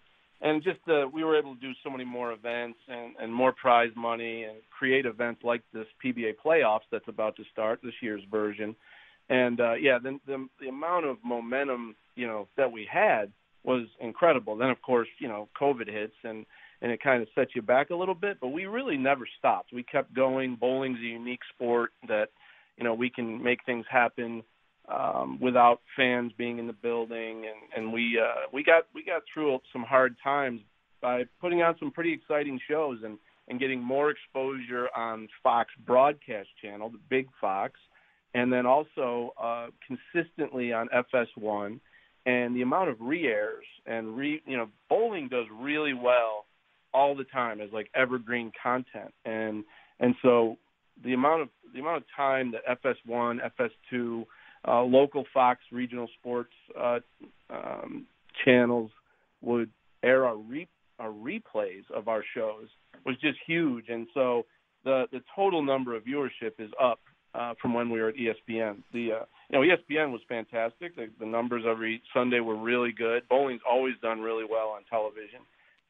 [0.42, 3.53] and just uh, we were able to do so many more events and, and more
[3.53, 8.22] prize money and create events like this PBA playoffs that's about to start this year's
[8.31, 8.74] version.
[9.29, 13.31] And uh, yeah, the, the the amount of momentum you know that we had
[13.64, 14.57] was incredible.
[14.57, 16.46] Then of course you know COVID hits and
[16.83, 18.38] and it kind of sets you back a little bit.
[18.40, 19.72] But we really never stopped.
[19.72, 20.57] We kept going.
[20.57, 22.31] Bowling's a unique sport that
[22.76, 24.42] you know we can make things happen
[24.90, 29.22] um, without fans being in the building, and and we uh, we got we got
[29.33, 30.61] through some hard times
[31.00, 36.48] by putting on some pretty exciting shows and and getting more exposure on Fox broadcast
[36.62, 37.74] channel, the big Fox,
[38.35, 41.81] and then also uh, consistently on FS1.
[42.26, 46.46] And the amount of re-airs and re you know bowling does really well
[46.92, 49.62] all the time as like evergreen content and
[50.00, 50.57] and so
[51.05, 54.24] the amount of the amount of time that FS1, FS2,
[54.66, 56.99] uh, local Fox regional sports uh,
[57.51, 58.07] um,
[58.44, 58.90] channels
[59.40, 59.70] would
[60.03, 60.68] air our re-
[60.99, 62.68] our replays of our shows
[63.05, 64.44] was just huge, and so
[64.85, 66.99] the the total number of viewership is up
[67.35, 68.83] uh, from when we were at ESPN.
[68.92, 70.96] The uh, you know ESPN was fantastic.
[70.96, 73.29] The, the numbers every Sunday were really good.
[73.29, 75.40] Bowling's always done really well on television,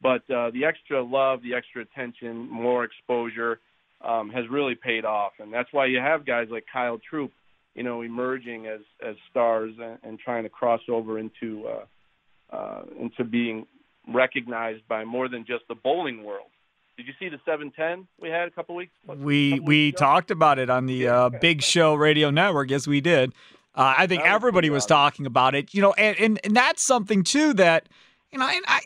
[0.03, 3.61] but uh, the extra love, the extra attention, more exposure
[4.03, 7.33] um, has really paid off, and that's why you have guys like Kyle Troup,
[7.75, 12.83] you know, emerging as as stars and, and trying to cross over into uh, uh,
[12.99, 13.67] into being
[14.09, 16.49] recognized by more than just the bowling world.
[16.97, 18.93] Did you see the 710 we had a couple weeks?
[19.07, 22.71] what, We couple we weeks talked about it on the uh, Big Show Radio Network.
[22.71, 23.33] Yes, we did.
[23.75, 25.73] Uh, I think everybody was talking about it.
[25.73, 27.89] You know, and, and and that's something too that
[28.31, 28.47] you know.
[28.47, 28.81] And I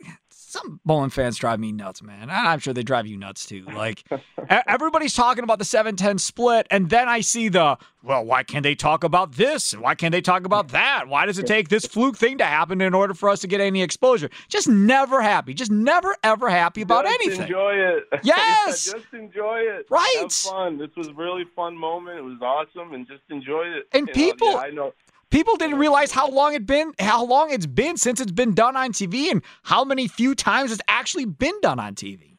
[0.54, 2.28] some bowling fans drive me nuts, man.
[2.30, 3.64] I'm sure they drive you nuts too.
[3.74, 4.04] Like
[4.48, 8.74] everybody's talking about the 7-10 split, and then I see the well, why can't they
[8.74, 9.72] talk about this?
[9.72, 11.08] Why can't they talk about that?
[11.08, 13.60] Why does it take this fluke thing to happen in order for us to get
[13.60, 14.28] any exposure?
[14.48, 15.54] Just never happy.
[15.54, 17.30] Just never ever happy about anything.
[17.30, 17.56] Just anything.
[17.56, 18.04] Enjoy it.
[18.22, 18.92] Yes!
[18.92, 19.86] just enjoy it.
[19.90, 20.14] Right.
[20.20, 20.78] Have fun.
[20.78, 22.18] This was a really fun moment.
[22.18, 23.88] It was awesome, and just enjoy it.
[23.92, 24.92] And You know, people- yeah, I know.
[25.34, 28.76] People didn't realize how long it been, how long it's been since it's been done
[28.76, 32.36] on TV, and how many few times it's actually been done on TV.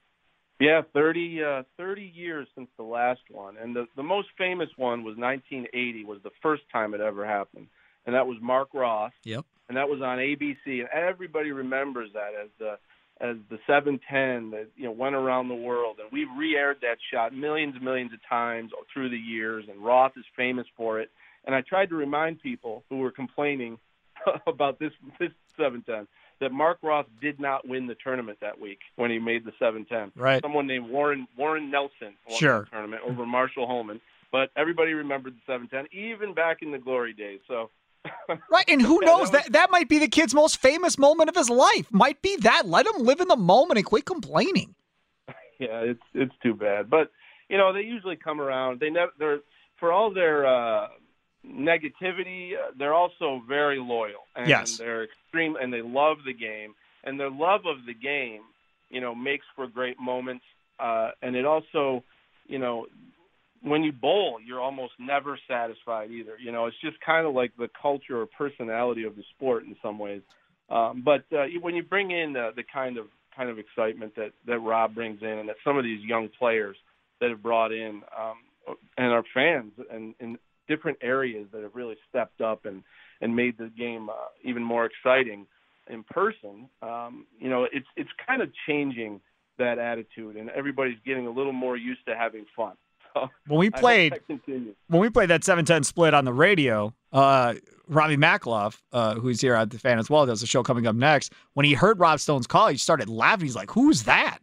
[0.61, 5.03] Yeah, 30, uh, 30 years since the last one, and the the most famous one
[5.03, 6.05] was 1980.
[6.05, 7.67] Was the first time it ever happened,
[8.05, 9.11] and that was Mark Roth.
[9.25, 9.43] Yep.
[9.67, 12.77] and that was on ABC, and everybody remembers that as the
[13.19, 17.33] as the 710 that you know went around the world, and we've re-aired that shot
[17.33, 21.11] millions and millions of times through the years, and Roth is famous for it.
[21.45, 23.77] And I tried to remind people who were complaining
[24.47, 26.07] about this this 710
[26.41, 30.11] that Mark Roth did not win the tournament that week when he made the 710.
[30.21, 30.41] Right.
[30.41, 32.61] Someone named Warren Warren Nelson won Sure.
[32.61, 34.01] the tournament over Marshall Holman.
[34.31, 37.39] But everybody remembered the 710, even back in the glory days.
[37.47, 37.69] So
[38.51, 41.35] Right, and who knows that that that might be the kid's most famous moment of
[41.35, 41.87] his life.
[41.91, 42.67] Might be that.
[42.67, 44.75] Let him live in the moment and quit complaining.
[45.59, 46.89] yeah, it's it's too bad.
[46.89, 47.11] But
[47.49, 48.79] you know, they usually come around.
[48.79, 49.39] They never they're
[49.79, 50.87] for all their uh
[51.45, 54.25] negativity, uh, they're also very loyal.
[54.35, 54.77] And Yes.
[54.77, 56.75] they're extreme and they love the game.
[57.03, 58.41] And their love of the game,
[58.89, 60.43] you know, makes for great moments.
[60.79, 62.03] Uh and it also,
[62.47, 62.87] you know,
[63.61, 66.37] when you bowl, you're almost never satisfied either.
[66.39, 69.75] You know, it's just kind of like the culture or personality of the sport in
[69.81, 70.21] some ways.
[70.69, 74.31] Um, but uh, when you bring in the, the kind of kind of excitement that
[74.45, 76.77] that Rob brings in, and that some of these young players
[77.19, 80.37] that have brought in, um, and our fans, and in
[80.67, 82.83] different areas that have really stepped up and
[83.21, 84.13] and made the game uh,
[84.43, 85.47] even more exciting
[85.89, 86.69] in person.
[86.81, 89.21] Um, you know, it's it's kind of changing
[89.57, 92.73] that attitude, and everybody's getting a little more used to having fun.
[93.15, 94.19] So When we played
[94.87, 97.53] when we played that 710 split on the radio, uh,
[97.87, 100.97] Robbie Makloff, uh, who's here at the fan as well, does a show coming up
[100.97, 101.31] next.
[101.53, 103.45] When he heard Rob Stone's call, he started laughing.
[103.45, 104.39] He's like, "Who's that?"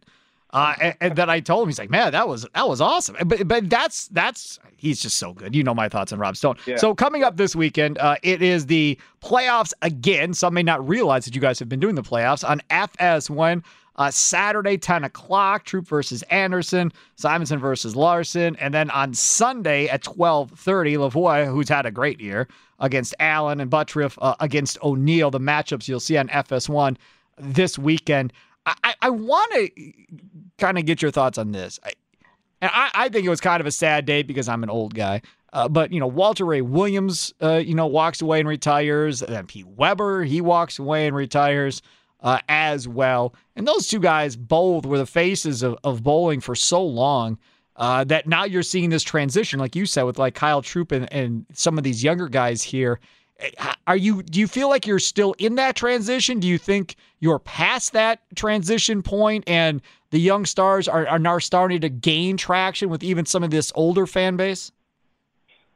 [0.53, 3.17] Uh, and, and then I told him, he's like, man, that was that was awesome.
[3.25, 5.55] But but that's that's he's just so good.
[5.55, 6.57] You know my thoughts on Rob Stone.
[6.65, 6.77] Yeah.
[6.77, 10.33] So coming up this weekend, uh, it is the playoffs again.
[10.33, 13.63] Some may not realize that you guys have been doing the playoffs on FS1.
[13.95, 18.55] Uh, Saturday, 10 o'clock, Troup versus Anderson, Simonsen versus Larson.
[18.55, 22.47] And then on Sunday at 12.30, Lavoie, who's had a great year,
[22.79, 26.97] against Allen and Butturff uh, against O'Neill, the matchups you'll see on FS1
[27.37, 28.33] this weekend.
[28.65, 29.93] I, I, want to
[30.57, 31.79] kind of get your thoughts on this.
[31.83, 31.93] I,
[32.61, 34.93] and I, I think it was kind of a sad day because I'm an old
[34.93, 35.21] guy.
[35.51, 39.21] Uh, but you know, Walter Ray Williams, uh, you know, walks away and retires.
[39.21, 41.81] And then Pete Weber, he walks away and retires
[42.21, 43.35] uh, as well.
[43.55, 47.37] And those two guys both were the faces of, of bowling for so long
[47.75, 51.11] uh, that now you're seeing this transition, like you said, with like Kyle Troup and,
[51.11, 52.99] and some of these younger guys here.
[53.87, 54.23] Are you?
[54.23, 56.39] Do you feel like you're still in that transition?
[56.39, 59.81] Do you think you're past that transition point, and
[60.11, 63.71] the young stars are, are now starting to gain traction with even some of this
[63.75, 64.71] older fan base?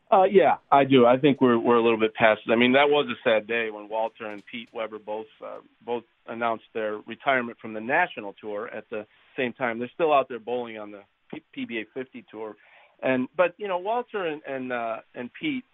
[0.09, 1.05] Uh, yeah, I do.
[1.05, 2.51] I think we're we're a little bit past it.
[2.51, 6.03] I mean, that was a sad day when Walter and Pete Weber both uh, both
[6.27, 9.05] announced their retirement from the national tour at the
[9.35, 9.79] same time.
[9.79, 12.55] They're still out there bowling on the P- PBA 50 tour,
[13.03, 15.65] and but you know Walter and and uh, and Pete,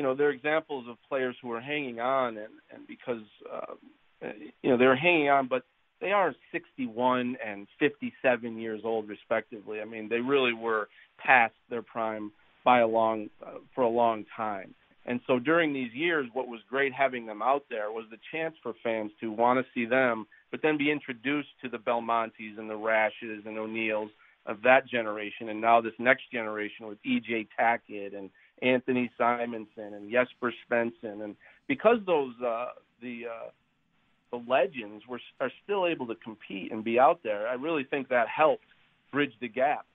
[0.00, 3.20] you know they're examples of players who are hanging on, and and because
[3.52, 3.74] uh,
[4.62, 5.64] you know they're hanging on, but
[6.00, 9.82] they are 61 and 57 years old respectively.
[9.82, 10.88] I mean, they really were
[11.18, 12.32] past their prime
[12.64, 14.74] by a long uh, for a long time.
[15.04, 18.54] And so during these years, what was great having them out there was the chance
[18.62, 22.70] for fans to want to see them, but then be introduced to the Belmontes and
[22.70, 24.10] the Rashes and O'Neills
[24.46, 27.48] of that generation, and now this next generation with E.J.
[27.58, 28.30] Tackett and
[28.62, 31.36] Anthony Simonsen and Jesper Svensson, and
[31.66, 32.66] because those uh,
[33.00, 33.50] the uh,
[34.30, 38.08] the legends were are still able to compete and be out there, I really think
[38.08, 38.64] that helped
[39.12, 39.86] bridge the gap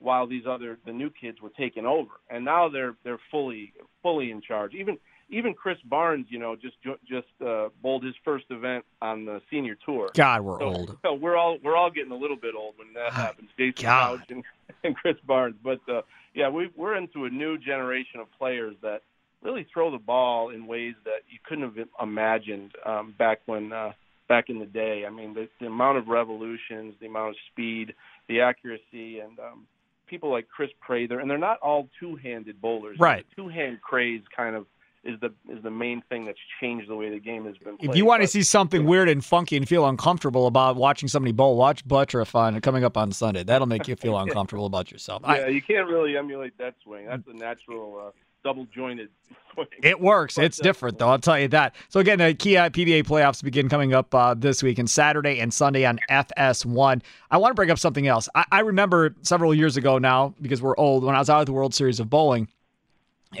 [0.00, 4.30] while these other the new kids were taking over, and now they're they're fully fully
[4.30, 4.74] in charge.
[4.74, 4.98] Even
[5.30, 6.76] even Chris Barnes, you know, just
[7.06, 10.10] just uh, bowled his first event on the senior tour.
[10.14, 10.98] God, we're So, old.
[11.02, 13.50] so we're all we're all getting a little bit old when that happens.
[13.58, 14.18] Jason God.
[14.20, 14.44] Couch and,
[14.84, 16.02] and Chris Barnes, but uh,
[16.34, 19.02] yeah, we we're into a new generation of players that
[19.42, 23.92] really throw the ball in ways that you couldn't have imagined um, back when uh,
[24.28, 25.04] back in the day.
[25.06, 27.94] I mean, the, the amount of revolutions, the amount of speed,
[28.28, 29.66] the accuracy, and um,
[30.06, 32.98] people like Kris Prather, and they're not all two-handed bowlers.
[32.98, 33.26] Right.
[33.36, 34.66] Two-hand craze kind of
[35.04, 37.90] is the is the main thing that's changed the way the game has been played.
[37.90, 41.32] If you want to see something weird and funky and feel uncomfortable about watching somebody
[41.32, 43.44] bowl, watch Butturff on coming up on Sunday.
[43.44, 45.22] That'll make you feel uncomfortable about yourself.
[45.24, 47.06] I- Yeah, you can't really emulate that swing.
[47.06, 48.10] That's a natural uh,
[48.44, 49.08] double jointed
[49.54, 49.66] swing.
[49.82, 50.34] It works.
[50.34, 51.08] But, It's uh, different, though.
[51.10, 51.74] I'll tell you that.
[51.88, 55.52] So again, the Kia PBA playoffs begin coming up uh, this week, and Saturday and
[55.54, 57.02] Sunday on FS1.
[57.30, 58.28] I want to bring up something else.
[58.34, 61.46] I, I remember several years ago now, because we're old, when I was out at
[61.46, 62.48] the World Series of Bowling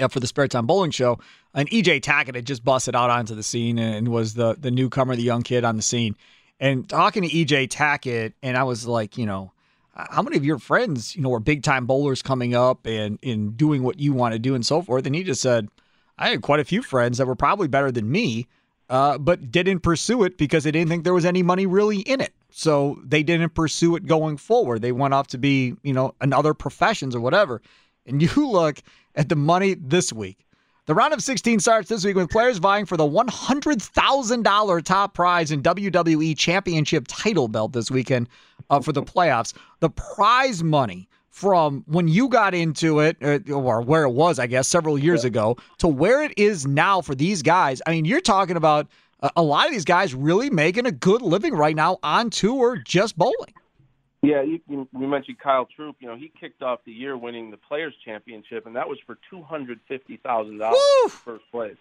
[0.00, 1.18] uh, for the Spare Time Bowling Show,
[1.54, 5.16] and EJ Tackett had just busted out onto the scene and was the the newcomer,
[5.16, 6.16] the young kid on the scene.
[6.60, 9.52] And talking to EJ Tackett, and I was like, you know,
[9.94, 13.52] how many of your friends, you know, were big time bowlers coming up and in
[13.52, 15.06] doing what you want to do and so forth?
[15.06, 15.68] And he just said,
[16.18, 18.46] I had quite a few friends that were probably better than me,
[18.90, 22.20] uh, but didn't pursue it because they didn't think there was any money really in
[22.20, 22.32] it.
[22.50, 24.82] So they didn't pursue it going forward.
[24.82, 27.60] They went off to be, you know, in other professions or whatever.
[28.06, 28.78] And you look
[29.14, 30.38] at the money this week.
[30.88, 35.50] The round of 16 starts this week with players vying for the $100,000 top prize
[35.50, 38.26] in WWE Championship title belt this weekend
[38.70, 39.52] uh, for the playoffs.
[39.80, 44.46] The prize money from when you got into it, uh, or where it was, I
[44.46, 47.82] guess, several years ago, to where it is now for these guys.
[47.86, 48.86] I mean, you're talking about
[49.36, 53.18] a lot of these guys really making a good living right now on tour just
[53.18, 53.52] bowling.
[54.22, 55.96] Yeah, you, you, we mentioned Kyle Troup.
[56.00, 59.16] You know, he kicked off the year winning the Players Championship, and that was for
[59.30, 60.78] two hundred fifty thousand dollars
[61.24, 61.76] first place.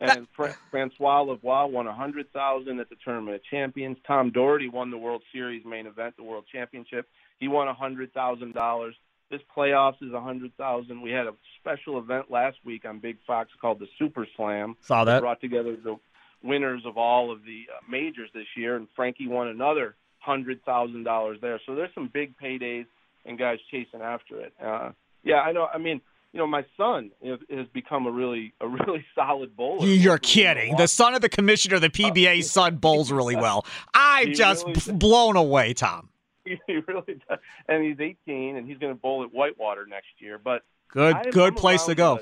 [0.00, 3.98] And Fra- Francois Lavoie won a hundred thousand at the Tournament of Champions.
[4.06, 7.06] Tom Daugherty won the World Series main event, the World Championship.
[7.38, 8.94] He won a hundred thousand dollars.
[9.30, 11.02] This playoffs is a hundred thousand.
[11.02, 14.76] We had a special event last week on Big Fox called the Super Slam.
[14.80, 15.20] Saw that.
[15.20, 15.96] brought together the
[16.42, 21.04] winners of all of the uh, majors this year, and Frankie won another hundred thousand
[21.04, 21.60] dollars there.
[21.66, 22.86] So there's some big paydays
[23.24, 24.52] and guys chasing after it.
[24.62, 24.90] Uh,
[25.22, 25.68] yeah, I know.
[25.72, 26.00] I mean,
[26.32, 29.86] you know, my son has, has become a really a really solid bowler.
[29.86, 30.76] You're kidding.
[30.76, 33.66] The son of the commissioner of the PBA son bowls really well.
[33.94, 36.08] I'm just really blown away, Tom.
[36.44, 36.56] he
[36.88, 37.38] really does.
[37.68, 40.38] And he's 18, and he's going to bowl at Whitewater next year.
[40.42, 42.14] But Good, I- good I'm place to go.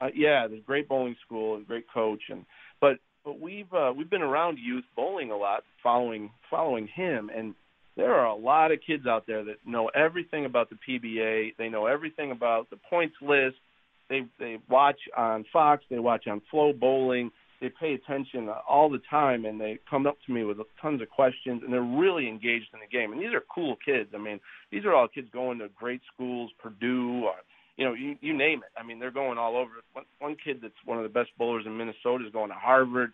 [0.00, 2.44] Uh, uh, yeah, there's great bowling school and great coach, and
[2.80, 7.54] but but we've uh, we've been around youth bowling a lot, following following him, and
[7.96, 11.56] there are a lot of kids out there that know everything about the PBA.
[11.58, 13.56] They know everything about the points list.
[14.08, 15.84] They they watch on Fox.
[15.90, 17.30] They watch on Flow Bowling.
[17.60, 21.08] They pay attention all the time, and they come up to me with tons of
[21.08, 23.12] questions, and they're really engaged in the game.
[23.12, 24.10] And these are cool kids.
[24.14, 24.40] I mean,
[24.72, 27.28] these are all kids going to great schools, Purdue,
[27.76, 28.70] you know, you, you name it.
[28.78, 29.70] I mean, they're going all over.
[29.92, 33.12] One, one kid that's one of the best bowlers in Minnesota is going to Harvard.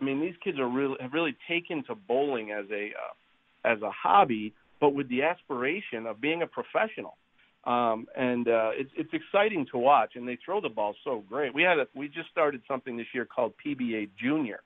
[0.00, 3.82] I mean, these kids are really have really taken to bowling as a uh, as
[3.82, 7.16] a hobby, but with the aspiration of being a professional.
[7.64, 11.54] Um, and uh, it's it's exciting to watch, and they throw the ball so great.
[11.54, 14.60] We had a, we just started something this year called PBA Junior,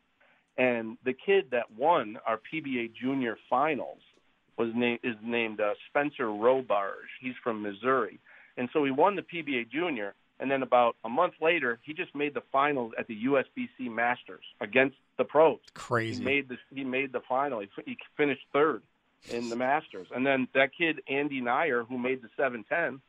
[0.59, 3.99] and the kid that won our PBA Junior finals
[4.59, 7.11] was named is named uh, Spencer Robarge.
[7.21, 8.21] He's from Missouri,
[8.57, 10.15] and so he won the PBA Junior.
[10.41, 14.43] And then about a month later, he just made the finals at the USBC Masters
[14.61, 15.61] against the pros.
[15.75, 16.19] Crazy.
[16.19, 17.61] He made the he made the final.
[17.61, 18.83] He, he finished third
[19.31, 20.09] in the Masters.
[20.13, 23.01] And then that kid Andy Neuer, who made the 710,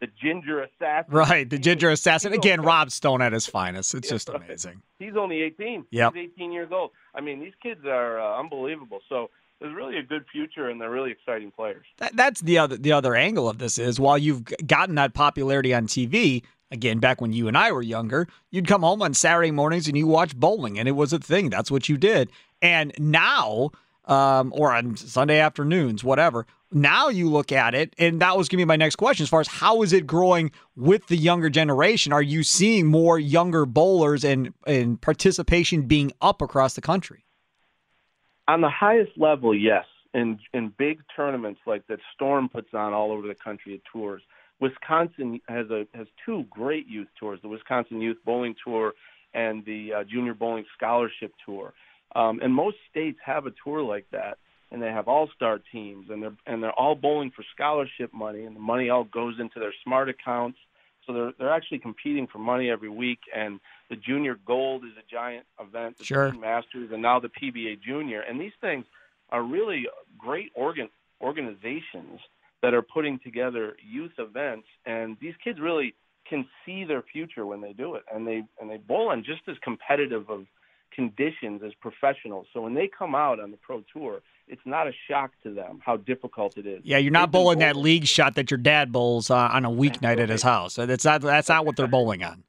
[0.00, 1.14] the Ginger Assassin.
[1.14, 2.32] Right, the Ginger Assassin.
[2.32, 3.94] Again, Rob Stone at his finest.
[3.94, 4.82] It's just amazing.
[4.98, 5.86] He's only 18.
[5.90, 6.14] Yep.
[6.14, 6.90] He's 18 years old.
[7.14, 9.00] I mean, these kids are uh, unbelievable.
[9.08, 9.30] So
[9.62, 11.86] there's really a good future, and they're really exciting players.
[11.98, 15.72] That, that's the other the other angle of this is while you've gotten that popularity
[15.72, 16.42] on TV.
[16.70, 19.96] Again, back when you and I were younger, you'd come home on Saturday mornings and
[19.96, 21.50] you watch bowling, and it was a thing.
[21.50, 22.30] That's what you did.
[22.62, 23.72] And now
[24.06, 26.46] um, or on Sunday afternoons, whatever.
[26.70, 29.28] Now you look at it, and that was going to be my next question as
[29.28, 32.12] far as how is it growing with the younger generation?
[32.12, 37.24] Are you seeing more younger bowlers and, and participation being up across the country?
[38.48, 39.84] On the highest level, yes.
[40.14, 44.22] In in big tournaments like that Storm puts on all over the country at tours.
[44.60, 48.92] Wisconsin has a has two great youth tours: the Wisconsin Youth Bowling Tour
[49.32, 51.72] and the uh, Junior Bowling Scholarship Tour.
[52.14, 54.36] Um, and most states have a tour like that,
[54.70, 58.54] and they have all-star teams, and they're and they're all bowling for scholarship money, and
[58.54, 60.58] the money all goes into their smart accounts.
[61.06, 63.20] So they're they're actually competing for money every week.
[63.34, 66.32] And the Junior Gold is a giant event, the sure.
[66.32, 68.20] Masters, and now the PBA Junior.
[68.20, 68.84] And these things
[69.30, 69.86] are really
[70.18, 70.88] great organ
[71.20, 72.20] organizations
[72.62, 75.94] that are putting together youth events, and these kids really
[76.28, 79.42] can see their future when they do it, and they and they bowl on just
[79.48, 80.46] as competitive of
[80.94, 82.46] conditions as professionals.
[82.52, 85.80] So when they come out on the pro tour, it's not a shock to them
[85.84, 86.80] how difficult it is.
[86.84, 89.70] Yeah, you're not bowling, bowling that league shot that your dad bowls uh, on a
[89.70, 90.76] weeknight at his house.
[90.76, 92.44] That's not that's not what they're bowling on.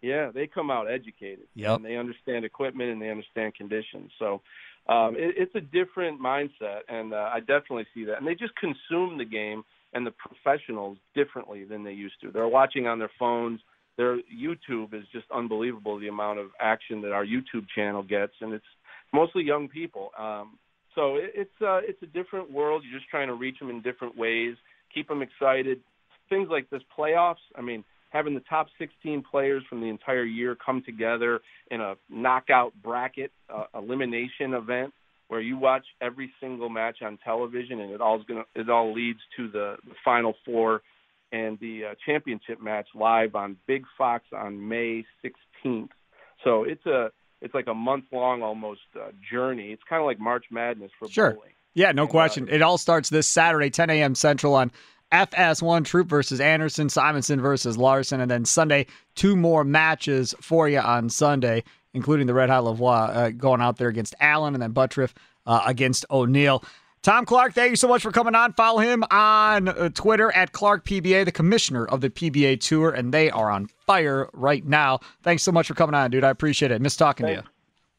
[0.00, 1.46] Yeah, they come out educated.
[1.54, 4.10] Yeah, and they understand equipment and they understand conditions.
[4.18, 4.42] So
[4.88, 8.18] um, it, it's a different mindset, and uh, I definitely see that.
[8.18, 9.62] And they just consume the game
[9.92, 12.30] and the professionals differently than they used to.
[12.30, 13.60] They're watching on their phones
[13.96, 15.98] their YouTube is just unbelievable.
[15.98, 18.64] The amount of action that our YouTube channel gets, and it's
[19.12, 20.10] mostly young people.
[20.18, 20.58] Um,
[20.94, 22.82] so it, it's uh, it's a different world.
[22.84, 24.56] You're just trying to reach them in different ways,
[24.94, 25.80] keep them excited.
[26.28, 27.42] Things like this playoffs.
[27.56, 31.40] I mean, having the top 16 players from the entire year come together
[31.70, 34.92] in a knockout bracket uh, elimination event
[35.28, 39.20] where you watch every single match on television and it all gonna it all leads
[39.36, 40.82] to the, the final four
[41.32, 45.88] and the uh, championship match live on Big Fox on May 16th.
[46.44, 47.10] So it's a
[47.42, 49.72] it's like a month long almost uh, journey.
[49.72, 51.32] It's kind of like March Madness for sure.
[51.32, 51.50] bowling.
[51.74, 52.48] Yeah, no and, uh, question.
[52.48, 54.14] Uh, it all starts this Saturday, 10 a.m.
[54.14, 54.70] Central on
[55.12, 60.78] FS1 Troup versus Anderson, Simonsen versus Larson, and then Sunday, two more matches for you
[60.78, 64.72] on Sunday, including the Red Hot Lavoie uh, going out there against Allen and then
[64.72, 65.12] Butturff
[65.46, 66.64] uh, against O'Neill.
[67.02, 68.52] Tom Clark, thank you so much for coming on.
[68.52, 73.12] Follow him on uh, Twitter at Clark PBA, the commissioner of the PBA Tour, and
[73.12, 75.00] they are on fire right now.
[75.24, 76.22] Thanks so much for coming on, dude.
[76.22, 76.80] I appreciate it.
[76.80, 77.42] Miss talking Thanks.
[77.42, 77.50] to you.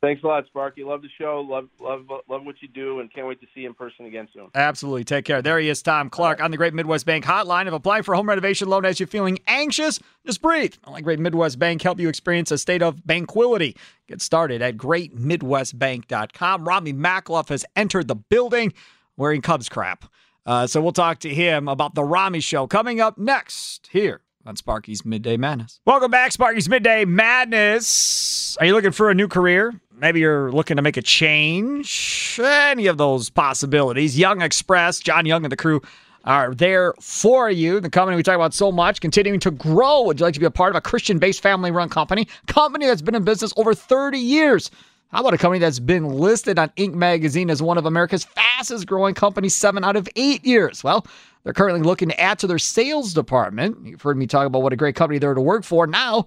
[0.03, 0.83] Thanks a lot, Sparky.
[0.83, 1.39] Love the show.
[1.39, 4.27] Love love love what you do, and can't wait to see you in person again
[4.33, 4.49] soon.
[4.53, 5.05] Absolutely.
[5.05, 5.41] Take care.
[5.41, 7.67] There he is, Tom Clark on the Great Midwest Bank Hotline.
[7.67, 10.73] If applying for home renovation loan has you're feeling anxious, just breathe.
[10.85, 13.77] Let Great Midwest Bank help you experience a state of banquility.
[14.09, 16.67] Get started at greatmidwestbank.com.
[16.67, 18.73] Robbie Mackloff has entered the building
[19.15, 20.03] wearing Cubs crap.
[20.45, 24.55] Uh, so we'll talk to him about the Rami show coming up next here on
[24.55, 25.79] Sparky's Midday Madness.
[25.85, 28.57] Welcome back, Sparky's Midday Madness.
[28.59, 29.73] Are you looking for a new career?
[29.95, 32.39] Maybe you're looking to make a change.
[32.43, 34.17] Any of those possibilities.
[34.17, 35.81] Jung Express, John Young and the crew
[36.25, 37.79] are there for you.
[37.79, 40.03] The company we talk about so much, continuing to grow.
[40.03, 42.27] Would you like to be a part of a Christian based family run company?
[42.47, 44.71] Company that's been in business over 30 years.
[45.13, 46.95] How about a company that's been listed on Inc.
[46.95, 50.83] magazine as one of America's fastest growing companies seven out of eight years?
[50.83, 51.05] Well,
[51.43, 53.85] they're currently looking to add to their sales department.
[53.85, 55.87] You've heard me talk about what a great company they're to work for.
[55.87, 56.25] Now,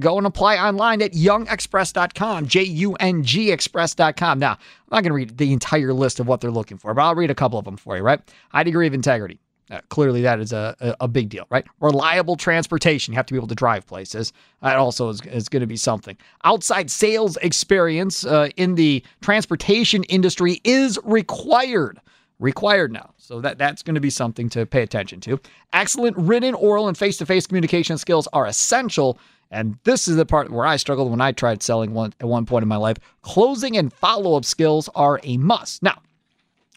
[0.00, 4.40] Go and apply online at jungexpress.com, J U N G express.com.
[4.40, 4.58] Now, I'm
[4.90, 7.30] not going to read the entire list of what they're looking for, but I'll read
[7.30, 8.20] a couple of them for you, right?
[8.50, 9.38] High degree of integrity.
[9.70, 11.64] Uh, clearly, that is a, a, big deal, right?
[11.80, 13.12] Reliable transportation.
[13.12, 14.32] You have to be able to drive places.
[14.62, 16.16] That also is, is going to be something.
[16.44, 22.00] Outside sales experience uh, in the transportation industry is required.
[22.38, 23.14] Required now.
[23.16, 25.40] So that, that's going to be something to pay attention to.
[25.72, 29.18] Excellent written, oral, and face to face communication skills are essential.
[29.50, 32.44] And this is the part where I struggled when I tried selling one at one
[32.44, 32.98] point in my life.
[33.22, 35.82] Closing and follow up skills are a must.
[35.82, 36.02] Now,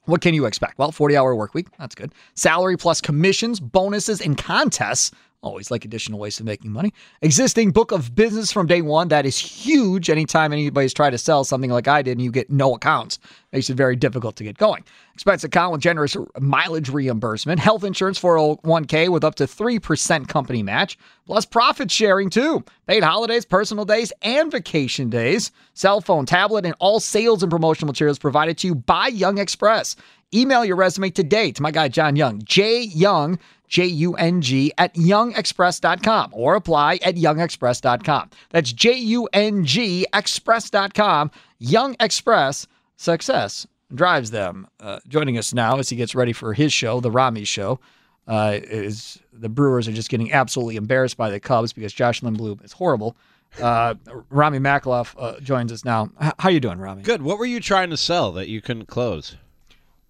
[0.06, 0.78] what can you expect?
[0.78, 1.68] Well, 40 hour work week.
[1.78, 2.14] That's good.
[2.36, 5.12] Salary plus commissions, bonuses, and contests.
[5.42, 6.94] Always like additional ways of making money.
[7.22, 9.08] Existing book of business from day one.
[9.08, 10.10] That is huge.
[10.10, 13.20] Anytime anybody's trying to sell something like I did and you get no accounts,
[13.54, 14.84] makes it very difficult to get going.
[15.14, 17.62] Expense account with generous mileage reimbursement.
[17.62, 20.98] Health insurance 401k with up to 3% company match.
[21.26, 22.62] Plus profit sharing too.
[22.86, 25.52] Paid holidays, personal days, and vacation days.
[25.74, 29.96] Cell phone, tablet, and all sales and promotional materials provided to you by Jung Express.
[30.34, 34.74] Email your resume today to my guy John Young, J Young, J U N G,
[34.78, 38.30] at jungexpress.com or apply at jungexpress.com.
[38.50, 41.32] That's J U N G express.com.
[41.60, 42.68] Jung Express
[42.98, 44.68] success drives them.
[44.80, 47.80] Uh, joining us now as he gets ready for his show, the Rami Show,
[48.28, 52.64] uh, is the Brewers are just getting absolutely embarrassed by the Cubs because Josh Lindblom
[52.64, 53.16] is horrible.
[53.60, 53.96] Uh,
[54.30, 56.10] Rami Makloff uh, joins us now.
[56.22, 57.02] H- how you doing, Rami?
[57.02, 57.22] Good.
[57.24, 59.36] What were you trying to sell that you couldn't close?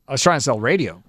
[0.07, 1.01] I was trying to sell radio.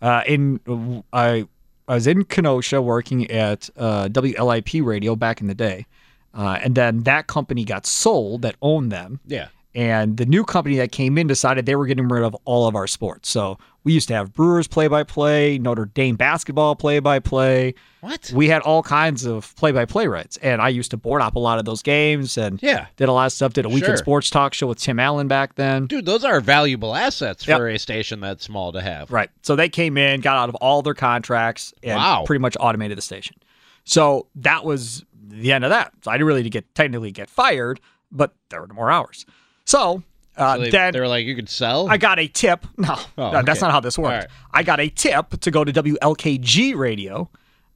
[0.00, 1.46] Uh, in I
[1.92, 5.84] I was in Kenosha working at uh, WLIP radio back in the day,
[6.32, 9.20] uh, and then that company got sold that owned them.
[9.26, 9.48] Yeah.
[9.74, 12.74] And the new company that came in decided they were getting rid of all of
[12.76, 13.30] our sports.
[13.30, 17.74] So we used to have Brewers play by play, Notre Dame basketball play by play.
[18.02, 18.30] What?
[18.34, 20.36] We had all kinds of play by play rights.
[20.38, 22.86] And I used to board up a lot of those games and Yeah.
[22.96, 23.54] did a lot of stuff.
[23.54, 23.96] Did a weekend Sure.
[23.96, 25.86] sports talk show with Tim Allen back then.
[25.86, 27.58] Dude, those are valuable assets Yep.
[27.58, 29.10] for a station that small to have.
[29.10, 29.30] Right.
[29.40, 32.24] So they came in, got out of all their contracts, and Wow.
[32.26, 33.36] pretty much automated the station.
[33.84, 35.92] So that was the end of that.
[36.02, 37.80] So I didn't really get technically get fired,
[38.12, 39.24] but there were more hours.
[39.66, 40.02] So,
[40.36, 41.88] uh, So they, then they were like, you could sell?
[41.88, 42.66] I got a tip.
[42.76, 43.66] No, Oh, no, that's okay.
[43.66, 44.24] not how this works.
[44.24, 44.26] right.
[44.52, 47.28] I got a tip to go to WLKG radio.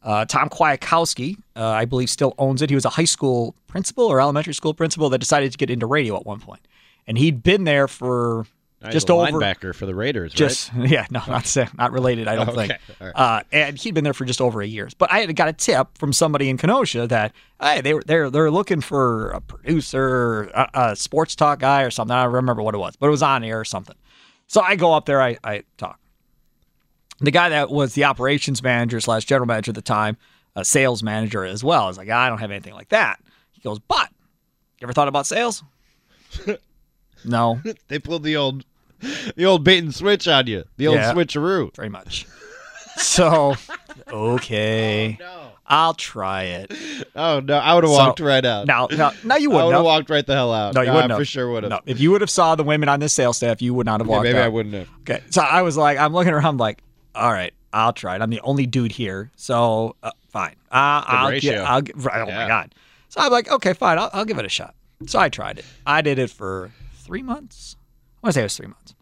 [0.02, 2.70] Uh, Tom Kwiatkowski, uh, I believe, still owns it.
[2.70, 5.86] He was a high school principal or elementary school principal that decided to get into
[5.86, 6.60] radio at one point,
[7.08, 8.46] and he'd been there for
[8.90, 12.28] just a over linebacker for the Raiders, just yeah, no, not not related.
[12.28, 12.80] I don't Okay, think.
[13.00, 13.12] right.
[13.14, 14.88] Uh, and he'd been there for just over a year.
[14.98, 18.30] But I had got a tip from somebody in Kenosha that hey, they were they're
[18.30, 22.14] they're looking for a producer, a, a sports talk guy or something.
[22.14, 23.96] I don't remember what it was, but it was on air or something.
[24.46, 25.98] So I go up there, I, I talk.
[27.18, 30.18] The guy that was the operations manager slash general manager at the time,
[30.54, 33.18] a sales manager as well, is like, I don't have anything like that.
[33.52, 34.10] He goes, but
[34.78, 35.64] you ever thought about sales?
[37.26, 37.60] no.
[37.88, 38.64] They pulled the old
[39.36, 40.64] the old bait and switch on you.
[40.78, 41.12] The old Yeah.
[41.12, 41.74] switcheroo.
[41.76, 42.26] very much.
[42.96, 43.54] So,
[44.10, 45.50] okay, No.
[45.66, 46.72] I'll try it.
[47.16, 48.66] Oh no, I would have So- walked right out.
[48.66, 49.72] Now, now, now you I wouldn't would have.
[49.80, 50.74] have walked right the hell out.
[50.74, 51.20] No, you wouldn't I have.
[51.20, 51.70] for sure would have.
[51.70, 54.00] No, if you would have saw the women on this sales staff, you would not
[54.00, 54.44] have Yeah, walked maybe out.
[54.44, 54.88] I wouldn't have.
[55.00, 56.82] Okay, so I was like, I'm looking around, like,
[57.14, 58.22] all right, I'll try it.
[58.22, 60.54] I'm the only dude here, so uh, fine.
[60.70, 61.52] Uh, I'll ratio.
[61.52, 61.64] get.
[61.64, 61.96] I'll get.
[61.96, 62.48] Right, oh my Yeah.
[62.48, 62.74] god.
[63.08, 63.98] So I'm like, okay, fine.
[63.98, 64.74] I'll, I'll give it a shot.
[65.06, 65.64] So I tried it.
[65.86, 66.70] I did it for
[67.06, 67.76] three months.
[68.22, 68.94] I want to say it was three months.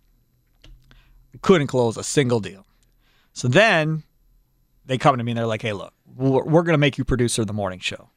[1.41, 2.65] Couldn't close a single deal.
[3.33, 4.05] So then
[4.87, 7.05] they come to me and they're like, hey, look, we're, we're going to make you
[7.05, 8.09] producer of the morning show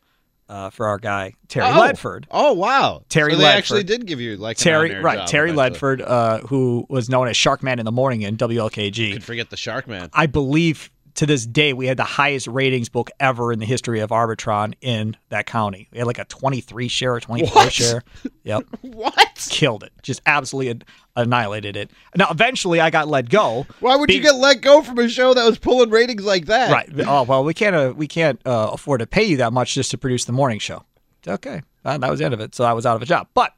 [0.49, 1.81] uh, for our guy Terry oh.
[1.81, 2.25] Ledford.
[2.31, 5.27] Oh wow, Terry so they actually did give you like Terry, right?
[5.27, 5.97] Terry eventually.
[5.97, 8.97] Ledford, uh, who was known as Sharkman in the morning in WLKG.
[8.97, 10.09] You could forget the Shark Man.
[10.13, 13.99] I believe to this day we had the highest ratings book ever in the history
[13.99, 15.87] of Arbitron in that county.
[15.91, 17.73] We had like a 23 share or 24 What?
[17.73, 18.03] share.
[18.43, 19.47] Yep, What?
[19.49, 19.91] killed it.
[20.03, 21.91] Just absolutely annihilated it.
[22.15, 23.65] Now eventually I got let go.
[23.79, 26.71] Why would you get let go from a show that was pulling ratings like that?
[26.71, 26.89] Right.
[27.07, 29.91] Oh well, we can't uh, we can't uh, afford to pay you that much just
[29.91, 30.83] to produce the morning show.
[31.27, 32.55] Okay, Uh, that was the end of it.
[32.55, 33.27] So I was out of a job.
[33.33, 33.53] But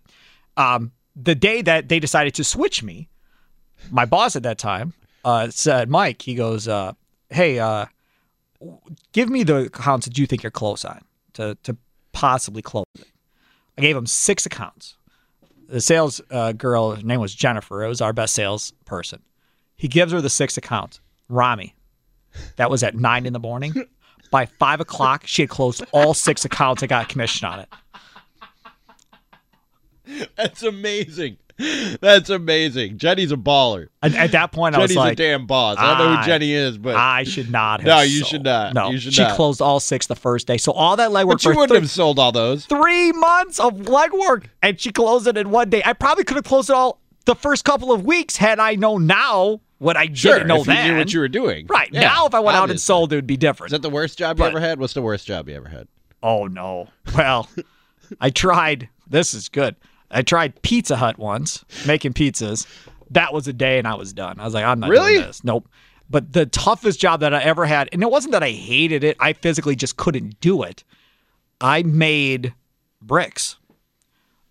[0.58, 3.10] um, the day that they decided to switch me,
[3.92, 4.94] my boss at that time
[5.26, 6.94] uh, said, "Mike," he goes, uh,
[7.30, 7.86] "Hey, uh,
[9.12, 11.02] give me the accounts that you think you're close on
[11.34, 11.78] to to
[12.12, 13.08] possibly close it."
[13.78, 14.98] I gave him six accounts.
[15.70, 17.84] The sales uh, girl, her name was Jennifer.
[17.84, 19.22] It was our best sales person.
[19.78, 21.00] He gives her the six accounts.
[21.30, 21.76] Rami,
[22.58, 23.74] that was at nine in the morning.
[24.32, 27.70] By five o'clock, she had closed all six accounts and got commission on it.
[30.36, 31.38] That's amazing.
[32.02, 32.98] That's amazing.
[32.98, 33.90] Jenny's a baller.
[34.02, 35.78] At, at that point, I was Jenny's like, a damn boss.
[35.78, 37.88] I don't know who Jenny is, but I should not have.
[37.88, 38.30] No, you sold.
[38.30, 38.74] should not.
[38.74, 39.36] No, You should she not.
[39.36, 40.58] closed all six the first day.
[40.58, 42.66] So all that legwork but you wouldn't three, have sold all those.
[42.66, 45.82] three months of legwork, and she closed it in one day.
[45.86, 49.06] I probably could have closed it all the first couple of weeks had I known
[49.06, 50.92] now what I Sure, didn't know if you then.
[50.94, 51.68] knew what you were doing.
[51.68, 53.70] right Yeah, now, if I went out and sold, it would be different.
[53.70, 54.80] Is that the worst job you But- ever had?
[54.80, 55.88] What's the worst job you ever had?
[56.24, 56.88] Oh no.
[57.16, 57.48] Well,
[58.22, 58.90] I tried.
[59.08, 59.76] This is good.
[60.12, 62.66] I tried Pizza Hut once, making pizzas.
[63.12, 64.40] That was a day, and I was done.
[64.40, 65.14] I was like, I'm not Really?
[65.16, 65.44] doing this.
[65.44, 65.68] Nope.
[66.10, 69.16] But the toughest job that I ever had, and it wasn't that I hated it.
[69.20, 70.84] I physically just couldn't do it.
[71.62, 72.54] I made
[73.02, 73.58] bricks,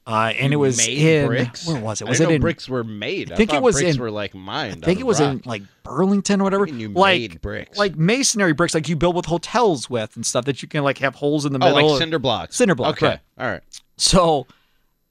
[0.07, 1.67] uh, and it was made in bricks.
[1.67, 2.07] where was it?
[2.07, 2.41] I Was it in?
[2.41, 3.33] bricks were made?
[3.33, 4.85] I, think it was bricks in- were like mined.
[4.85, 6.67] I think it was in like Burlington or whatever.
[6.67, 7.77] mean you like made bricks?
[7.77, 10.99] like masonry bricks, like you build with hotels with and stuff that you can like
[10.99, 11.91] have holes in the oh, middle.
[11.91, 12.57] like cinder blocks.
[12.57, 13.21] Cinder blocks, Okay, right.
[13.47, 13.63] all right.
[13.97, 14.47] So,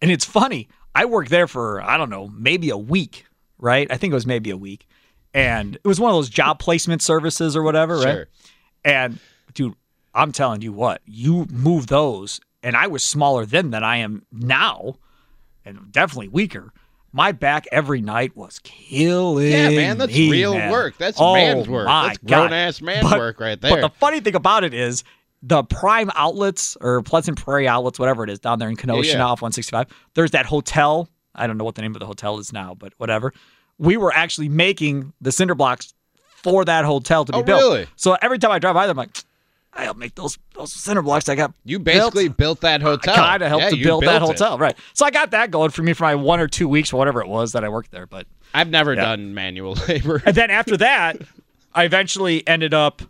[0.01, 0.67] and it's funny.
[0.95, 3.25] I worked there for I don't know, maybe a week,
[3.57, 3.87] right?
[3.91, 4.87] I think it was maybe a week,
[5.33, 8.25] and it was one of those job placement services or whatever, right?
[8.85, 9.19] And
[9.53, 9.75] dude,
[10.13, 14.25] I'm telling you what, you move those, and I was smaller then than I am
[14.31, 14.95] now,
[15.65, 16.71] and definitely weaker.
[17.13, 19.49] My back every night was killing.
[19.51, 20.69] Yeah, man, that's me, real man.
[20.71, 20.97] work.
[20.97, 21.87] That's Oh, man's work.
[21.87, 22.27] That's God.
[22.49, 23.71] grown-ass man But- work right there.
[23.71, 25.03] But the funny thing about it is
[25.43, 29.17] the prime outlets or Pleasant Prairie outlets, whatever it is, down there in Kenosha yeah.
[29.17, 29.87] now off 165.
[30.15, 31.09] There's that hotel.
[31.35, 33.33] I don't know what the name of the hotel is now, but whatever.
[33.77, 37.61] We were actually making the cinder blocks for that hotel to be Oh, built.
[37.61, 37.87] really?
[37.95, 39.15] So every time I drive by there, I'm like,
[39.73, 41.53] I'll make those those cinder blocks I got.
[41.63, 42.37] you basically built.
[42.37, 43.13] built that hotel.
[43.13, 44.39] I kind of helped Yeah, to build that built it.
[44.39, 44.75] hotel, right?
[44.93, 47.27] So I got that going for me for my one or two weeks whatever it
[47.27, 48.07] was that I worked there.
[48.07, 48.25] But
[48.55, 49.03] I've never Yeah.
[49.03, 50.23] done manual labor.
[50.25, 51.17] and then after that,
[51.75, 53.03] I eventually ended up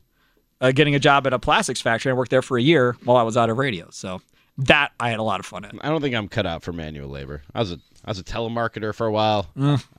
[0.62, 2.12] uh, getting a job at a plastics factory.
[2.12, 3.88] I worked there for a year while I was out of radio.
[3.92, 4.22] So
[4.58, 5.76] that I had a lot of fun at.
[5.82, 7.44] I don't think I'm cut out for manual labor.
[7.54, 9.48] I was a I was a telemarketer for a while.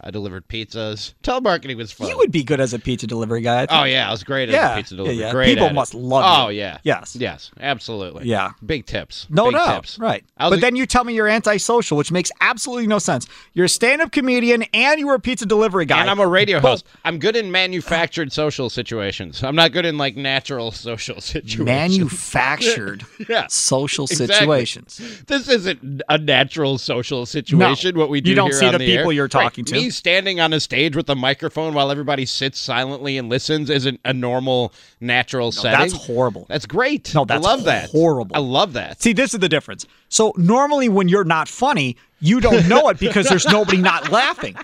[0.00, 1.12] I delivered pizzas.
[1.22, 2.06] Telemarketing was fun.
[2.06, 2.10] Mm.
[2.12, 3.66] You would be good as a pizza delivery guy.
[3.68, 5.16] Oh yeah, I was great at Yeah, the pizza delivery.
[5.18, 5.30] yeah.
[5.30, 5.74] Great People at it.
[5.74, 6.44] must love it.
[6.46, 6.60] Oh you.
[6.60, 6.78] yeah.
[6.84, 7.14] Yes.
[7.20, 7.50] Yes.
[7.60, 8.26] Absolutely.
[8.26, 8.52] Yeah.
[8.64, 9.26] Big tips.
[9.28, 9.74] No Big doubt.
[9.74, 9.98] tips.
[9.98, 10.24] Right.
[10.38, 13.26] But a- then you tell me you're antisocial, which makes absolutely no sense.
[13.52, 16.00] You're a stand up comedian and you were a pizza delivery guy.
[16.00, 16.86] and I'm a radio host.
[17.04, 19.44] I'm good in manufactured social situations.
[19.44, 21.58] I'm not good in like natural social situations.
[21.66, 24.34] Manufactured Yeah, social exactly.
[24.36, 25.22] situations.
[25.26, 27.94] This isn't a natural social situation.
[27.96, 27.97] No.
[27.98, 29.12] What we do You don't here see on the the people air.
[29.12, 29.30] you're Right.
[29.30, 29.74] talking to.
[29.74, 34.00] Me standing on a stage with a microphone while everybody sits silently and listens isn't
[34.04, 35.78] a normal natural setting.
[35.80, 36.46] That's horrible.
[36.48, 37.14] That's great.
[37.14, 37.90] No, that's I love that.
[37.90, 38.34] horrible.
[38.36, 39.02] I love that.
[39.02, 39.86] See, this is the difference.
[40.08, 44.56] So normally when you're not funny, you don't know it because there's nobody not laughing.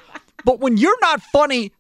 [0.45, 1.73] But when you're not funny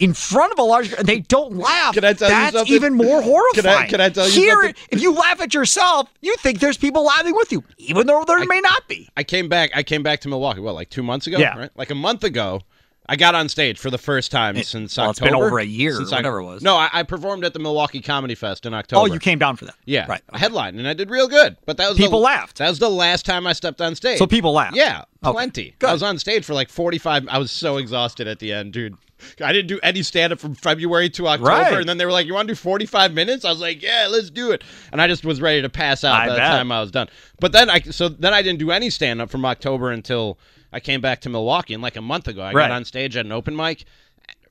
[0.00, 2.74] in front of a large and they don't laugh, Can I tell you that's something?
[2.74, 3.88] even more horrifying.
[3.88, 4.74] can I tell you Here, something?
[4.90, 8.44] if you laugh at yourself, you think there's people laughing with you, even though there
[8.46, 9.08] may not be.
[9.16, 9.70] I came back.
[9.74, 10.60] I came back to Milwaukee.
[10.60, 11.38] What, like two months ago?
[11.38, 11.56] Yeah.
[11.56, 11.70] Right?
[11.76, 12.62] Like a month ago.
[13.08, 15.36] I got on stage for the first time eh, since well, it's October.
[15.36, 16.62] been over a year Since whatever it was.
[16.62, 19.00] No, I, I performed at the Milwaukee Comedy Fest in October.
[19.02, 19.74] Oh, you came down for that.
[19.84, 20.22] Yeah, Right.
[20.30, 21.56] I headlined and I did real good.
[21.66, 22.58] But that was People the, laughed.
[22.58, 24.18] That was the last time I stepped on stage.
[24.18, 24.76] So people laughed.
[24.76, 25.32] Yeah, Okay.
[25.32, 25.74] plenty.
[25.80, 25.90] Good.
[25.90, 27.26] I was on stage for like forty five.
[27.28, 28.96] I was so exhausted at the end, dude.
[29.42, 31.72] I didn't do any stand up from February to October, Right.
[31.74, 33.82] and then they were like, "You want to do forty five minutes?" I was like,
[33.82, 34.62] "Yeah, let's do it."
[34.92, 37.08] And I just was ready to pass out I by the time I was done.
[37.40, 40.38] But then I so then I didn't do any stand up from October until
[40.72, 42.68] I came back to Milwaukee, and like a month ago, I Right.
[42.68, 43.84] got on stage at an open mic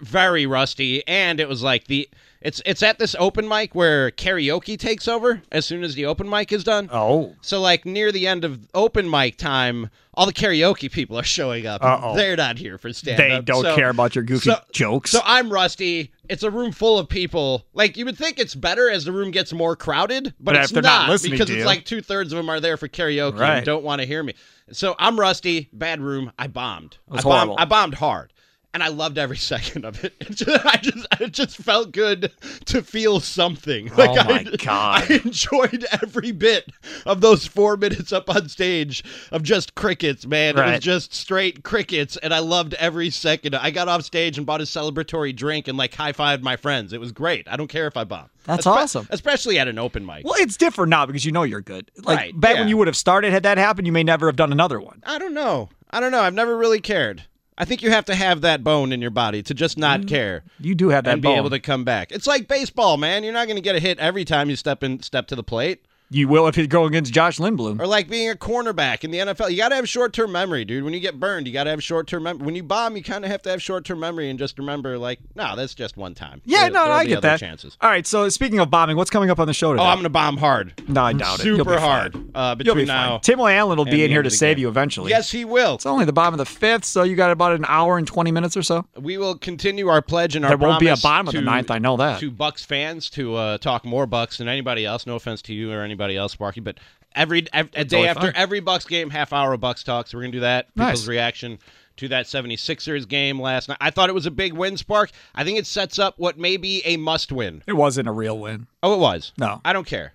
[0.01, 2.07] very rusty and it was like the
[2.41, 6.29] it's it's at this open mic where karaoke takes over as soon as the open
[6.29, 7.35] mic is done Oh.
[7.41, 11.67] so like near the end of open mic time all the karaoke people are showing
[11.67, 12.15] up Uh-oh.
[12.15, 15.11] they're not here for stand They don't care about your goofy jokes.
[15.11, 18.89] so i'm rusty it's a room full of people like you would think it's better
[18.89, 22.31] as the room gets more crowded but, But it's not listening because it's like two-thirds
[22.31, 23.57] of them are there for karaoke Right.
[23.57, 24.33] and don't want to hear me
[24.71, 27.55] so i'm rusty bad room i bombed I bombed, horrible.
[27.59, 28.31] I bombed hard
[28.73, 30.13] and I loved every second of it.
[30.29, 32.31] It just, I just, it just felt good
[32.65, 33.89] to feel something.
[33.91, 35.11] Oh like Oh my I, God.
[35.11, 36.69] I enjoyed every bit
[37.05, 40.57] of those four minutes up on stage of just crickets, man.
[40.57, 43.55] It was just straight crickets, and I loved every second.
[43.55, 46.93] I got off stage and bought a celebratory drink and like high fived my friends.
[46.93, 47.47] It was great.
[47.47, 48.29] I don't care if I bomb.
[48.45, 49.07] That's Espe- awesome.
[49.09, 50.23] especially at an open mic.
[50.25, 51.89] Well, it's different now because you know you're good.
[52.03, 52.61] Like Right, back yeah.
[52.61, 55.01] when you would have started, had that happened, you may never have done another one.
[55.05, 55.69] I don't know.
[55.91, 56.21] I don't know.
[56.21, 57.23] I've never really cared.
[57.59, 60.07] I think you have to have that bone in your body to just not mm-hmm.
[60.07, 60.43] care.
[60.61, 62.11] You do have that and be able to come back.
[62.13, 63.25] It's like baseball, man.
[63.25, 65.43] You're not going to get a hit every time you step in, step to the
[65.43, 65.83] plate.
[66.11, 67.79] You will if you go against Josh Lindblom.
[67.79, 69.51] Or like being a cornerback in the NFL.
[69.51, 70.83] You got to have short term memory, dude.
[70.83, 72.45] When you get burned, you got to have short term memory.
[72.45, 74.97] When you bomb, you kind of have to have short term memory and just remember,
[74.97, 76.41] like, no, that's just one time.
[76.45, 77.39] Yeah, There- no, no, I get that.
[77.39, 77.77] Chances.
[77.79, 79.83] All right, so speaking of bombing, what's coming up on the show today?
[79.83, 80.81] Oh, I'm going to bomb hard.
[80.87, 81.43] no, I doubt it.
[81.43, 82.15] Super hard.
[82.33, 83.11] Uh, You'll be now.
[83.11, 83.21] fine.
[83.21, 84.63] Tim Allen will be in here to save game.
[84.63, 85.11] you eventually.
[85.11, 85.75] Yes, he will.
[85.75, 88.31] It's only the bottom of the fifth, so you got about an hour and 20
[88.31, 88.85] minutes or so.
[88.99, 91.45] We will continue our pledge and our There won't be a bottom of the to-
[91.45, 92.19] ninth, I know that.
[92.21, 95.05] To Bucks fans to uh, talk more Bucks than anybody else.
[95.05, 96.77] No offense to you or anybody else, Sparky, but
[97.15, 98.33] every, ev- a day after fine.
[98.35, 100.07] every Bucks game, half hour of Bucks talk.
[100.07, 100.67] So we're gonna do that.
[100.75, 100.91] Nice.
[100.91, 101.59] People's reaction
[101.97, 103.77] to that 76ers game last night.
[103.81, 105.11] I thought it was a big win, Spark.
[105.35, 107.61] I think it sets up what may be a must win.
[107.67, 108.67] It wasn't a real win.
[108.81, 109.33] Oh, it was.
[109.37, 109.59] No.
[109.65, 110.13] I don't care.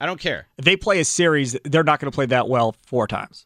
[0.00, 0.46] I don't care.
[0.56, 3.44] If they play a series, they're not going to play that well four times.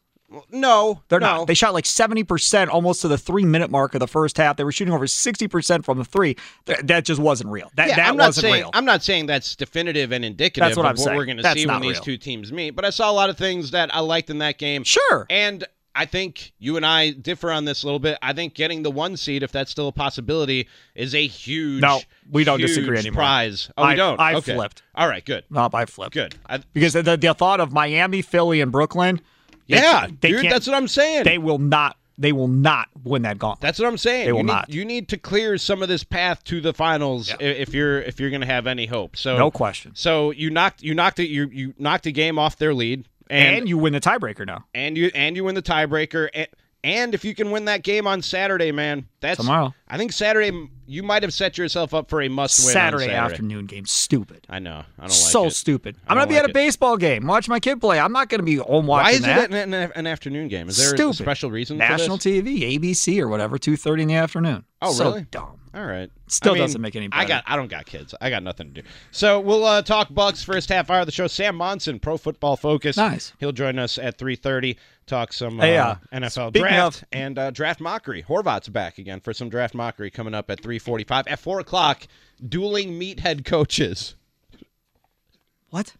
[0.51, 1.37] No, They're no.
[1.37, 1.47] not.
[1.47, 4.57] They shot like 70% almost to the three minute mark of the first half.
[4.57, 6.35] They were shooting over 60% from the three.
[6.65, 7.71] Th- that just wasn't real.
[7.75, 8.69] That, yeah, that I'm not wasn't saying real.
[8.73, 11.17] I'm not saying that's definitive and indicative That's what of I'm what saying.
[11.17, 12.71] we're going to see when not these two teams meet.
[12.71, 14.83] But I saw a lot of things that I liked in that game.
[14.83, 15.25] sure.
[15.29, 15.65] And
[15.95, 18.17] I think you and I differ on this a little bit.
[18.23, 22.01] I think getting the one seed, if that's still a possibility, is a huge No,
[22.31, 23.17] we don't disagree anymore.
[23.21, 23.69] Prize.
[23.77, 24.19] Oh, I- we don't.
[24.19, 24.55] I okay.
[24.55, 24.81] flipped.
[24.95, 26.13] All right, good, No, I flipped.
[26.15, 26.33] good.
[26.47, 29.21] I, Because the, the thought of Miami, Philly, and Brooklyn.
[29.67, 31.23] They yeah, they dude, that's what I'm saying.
[31.23, 31.97] They will not.
[32.15, 33.61] They will not win that gauntlet.
[33.61, 34.27] That's what I'm saying.
[34.27, 34.69] They will you need, not.
[34.69, 38.19] You need to clear some of this path to the finals i- if you're if
[38.19, 39.17] you're going to have any hope.
[39.17, 39.93] So No question.
[39.95, 43.57] So you knocked you knocked it you you knocked a game off their lead, and,
[43.57, 44.63] and you win the tiebreaker now.
[44.75, 46.29] and you and you win the tiebreaker.
[46.35, 46.47] And,
[46.83, 49.73] and if you can win that game on Saturday, man, that's Tomorrow.
[49.87, 52.73] I think Saturday you might have set yourself up for a must win.
[52.73, 53.85] Saturday, Saturday afternoon game.
[53.85, 54.45] Stupid.
[54.49, 54.83] I know.
[54.97, 55.51] I don't like so it.
[55.51, 55.95] stupid.
[56.07, 56.53] I'm gonna be like at a it.
[56.53, 57.25] baseball game.
[57.25, 57.99] Watch my kid play.
[57.99, 59.51] I'm not gonna be home watching Why is that.
[59.51, 60.67] it an, an, afternoon game?
[60.67, 61.11] Is there Stupid.
[61.11, 61.77] a special reason?
[61.77, 62.17] National?
[62.17, 64.65] TV, ABC or whatever, two thirty in the afternoon.
[64.81, 65.27] Oh, so really?
[65.31, 65.59] Dumb.
[65.75, 66.11] All right.
[66.27, 67.43] Still I mean, doesn't make any I got.
[67.47, 68.13] I don't got kids.
[68.21, 68.87] I got nothing to do.
[69.11, 71.25] So we'll uh, talk Bucks first half hour of the show.
[71.25, 72.97] Sam Monson, Pro Football Focus.
[72.97, 73.33] Nice.
[73.39, 74.77] He'll join us at three thirty.
[75.05, 78.23] Talk some Hey, uh, uh, NFL speaking draft of- and uh, draft mockery.
[78.23, 81.27] Horvat's back again for some draft mockery coming up at three forty five.
[81.27, 82.07] At four o'clock,
[82.47, 84.15] dueling meathead coaches.
[85.69, 85.93] What?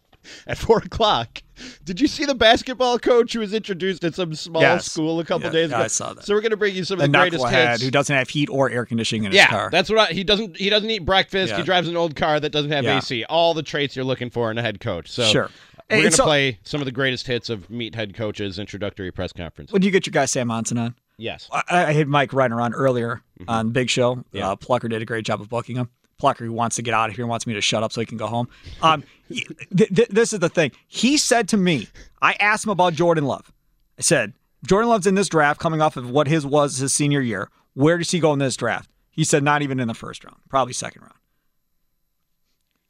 [0.46, 1.42] At four o'clock.
[1.84, 4.86] Did you see the basketball coach who was introduced at some small Yes.
[4.90, 5.84] school a couple Yeah, days yeah, ago?
[5.84, 6.24] I saw that.
[6.24, 7.82] So we're gonna bring you some The of the greatest hits.
[7.82, 9.68] who doesn't have heat or air conditioning in his Yeah, car.
[9.70, 10.56] that's what I, he doesn't.
[10.56, 11.52] He doesn't eat breakfast.
[11.54, 12.96] He drives an old car that doesn't have Yeah.
[12.98, 13.24] AC.
[13.24, 15.10] All the traits you're looking for in a head coach.
[15.10, 15.50] So Sure.
[15.90, 19.32] We're gonna so- play some of the greatest hits of Meet Head Coach's introductory press
[19.32, 19.72] conference.
[19.72, 20.94] when you get your guy Sam Monson on.
[21.16, 21.48] Yes.
[21.52, 24.16] I, I had Mike riding around earlier on Big Show.
[24.16, 24.36] Mm-hmm.
[24.36, 24.50] Yeah.
[24.50, 25.88] Uh, Plucker did a great job of booking him.
[26.18, 28.06] Plucker wants to get out of here and wants me to shut up so he
[28.06, 28.48] can go home.
[28.82, 30.72] Um, th- th- this is the thing.
[30.88, 31.88] He said to me,
[32.22, 33.52] I asked him about Jordan Love.
[33.98, 34.32] I said,
[34.66, 37.48] Jordan Love's in this draft coming off of what his was his senior year.
[37.74, 38.90] Where does he go in this draft?
[39.10, 41.14] He said, not even in the first round, probably second round.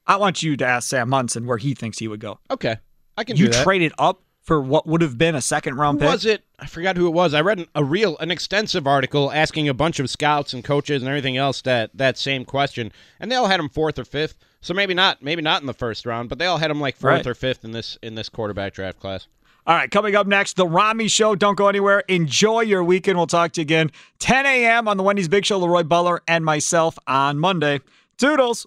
[0.06, 2.38] I want you to ask Sam Monson where he thinks he would go.
[2.50, 2.76] Okay.
[3.16, 3.62] I can You do that.
[3.64, 6.12] traded up for what would have been a second round Who pick.
[6.12, 6.44] was it?
[6.58, 7.32] I forgot who it was.
[7.32, 11.00] I read an, a real, an extensive article asking a bunch of scouts and coaches
[11.02, 14.36] and everything else that that same question, and they all had him fourth or fifth.
[14.60, 16.96] So maybe not, maybe not in the first round, but they all had him like
[16.96, 17.26] fourth Right.
[17.26, 19.26] or fifth in this in this quarterback draft class.
[19.66, 21.34] All right, coming up next, the Rami Show.
[21.34, 22.00] Don't go anywhere.
[22.08, 23.16] Enjoy your weekend.
[23.16, 24.88] We'll talk to you again 10 a.m.
[24.88, 25.56] on the Wendy's Big Show.
[25.58, 27.80] Leroy Butler and myself on Monday.
[28.18, 28.66] Toodles.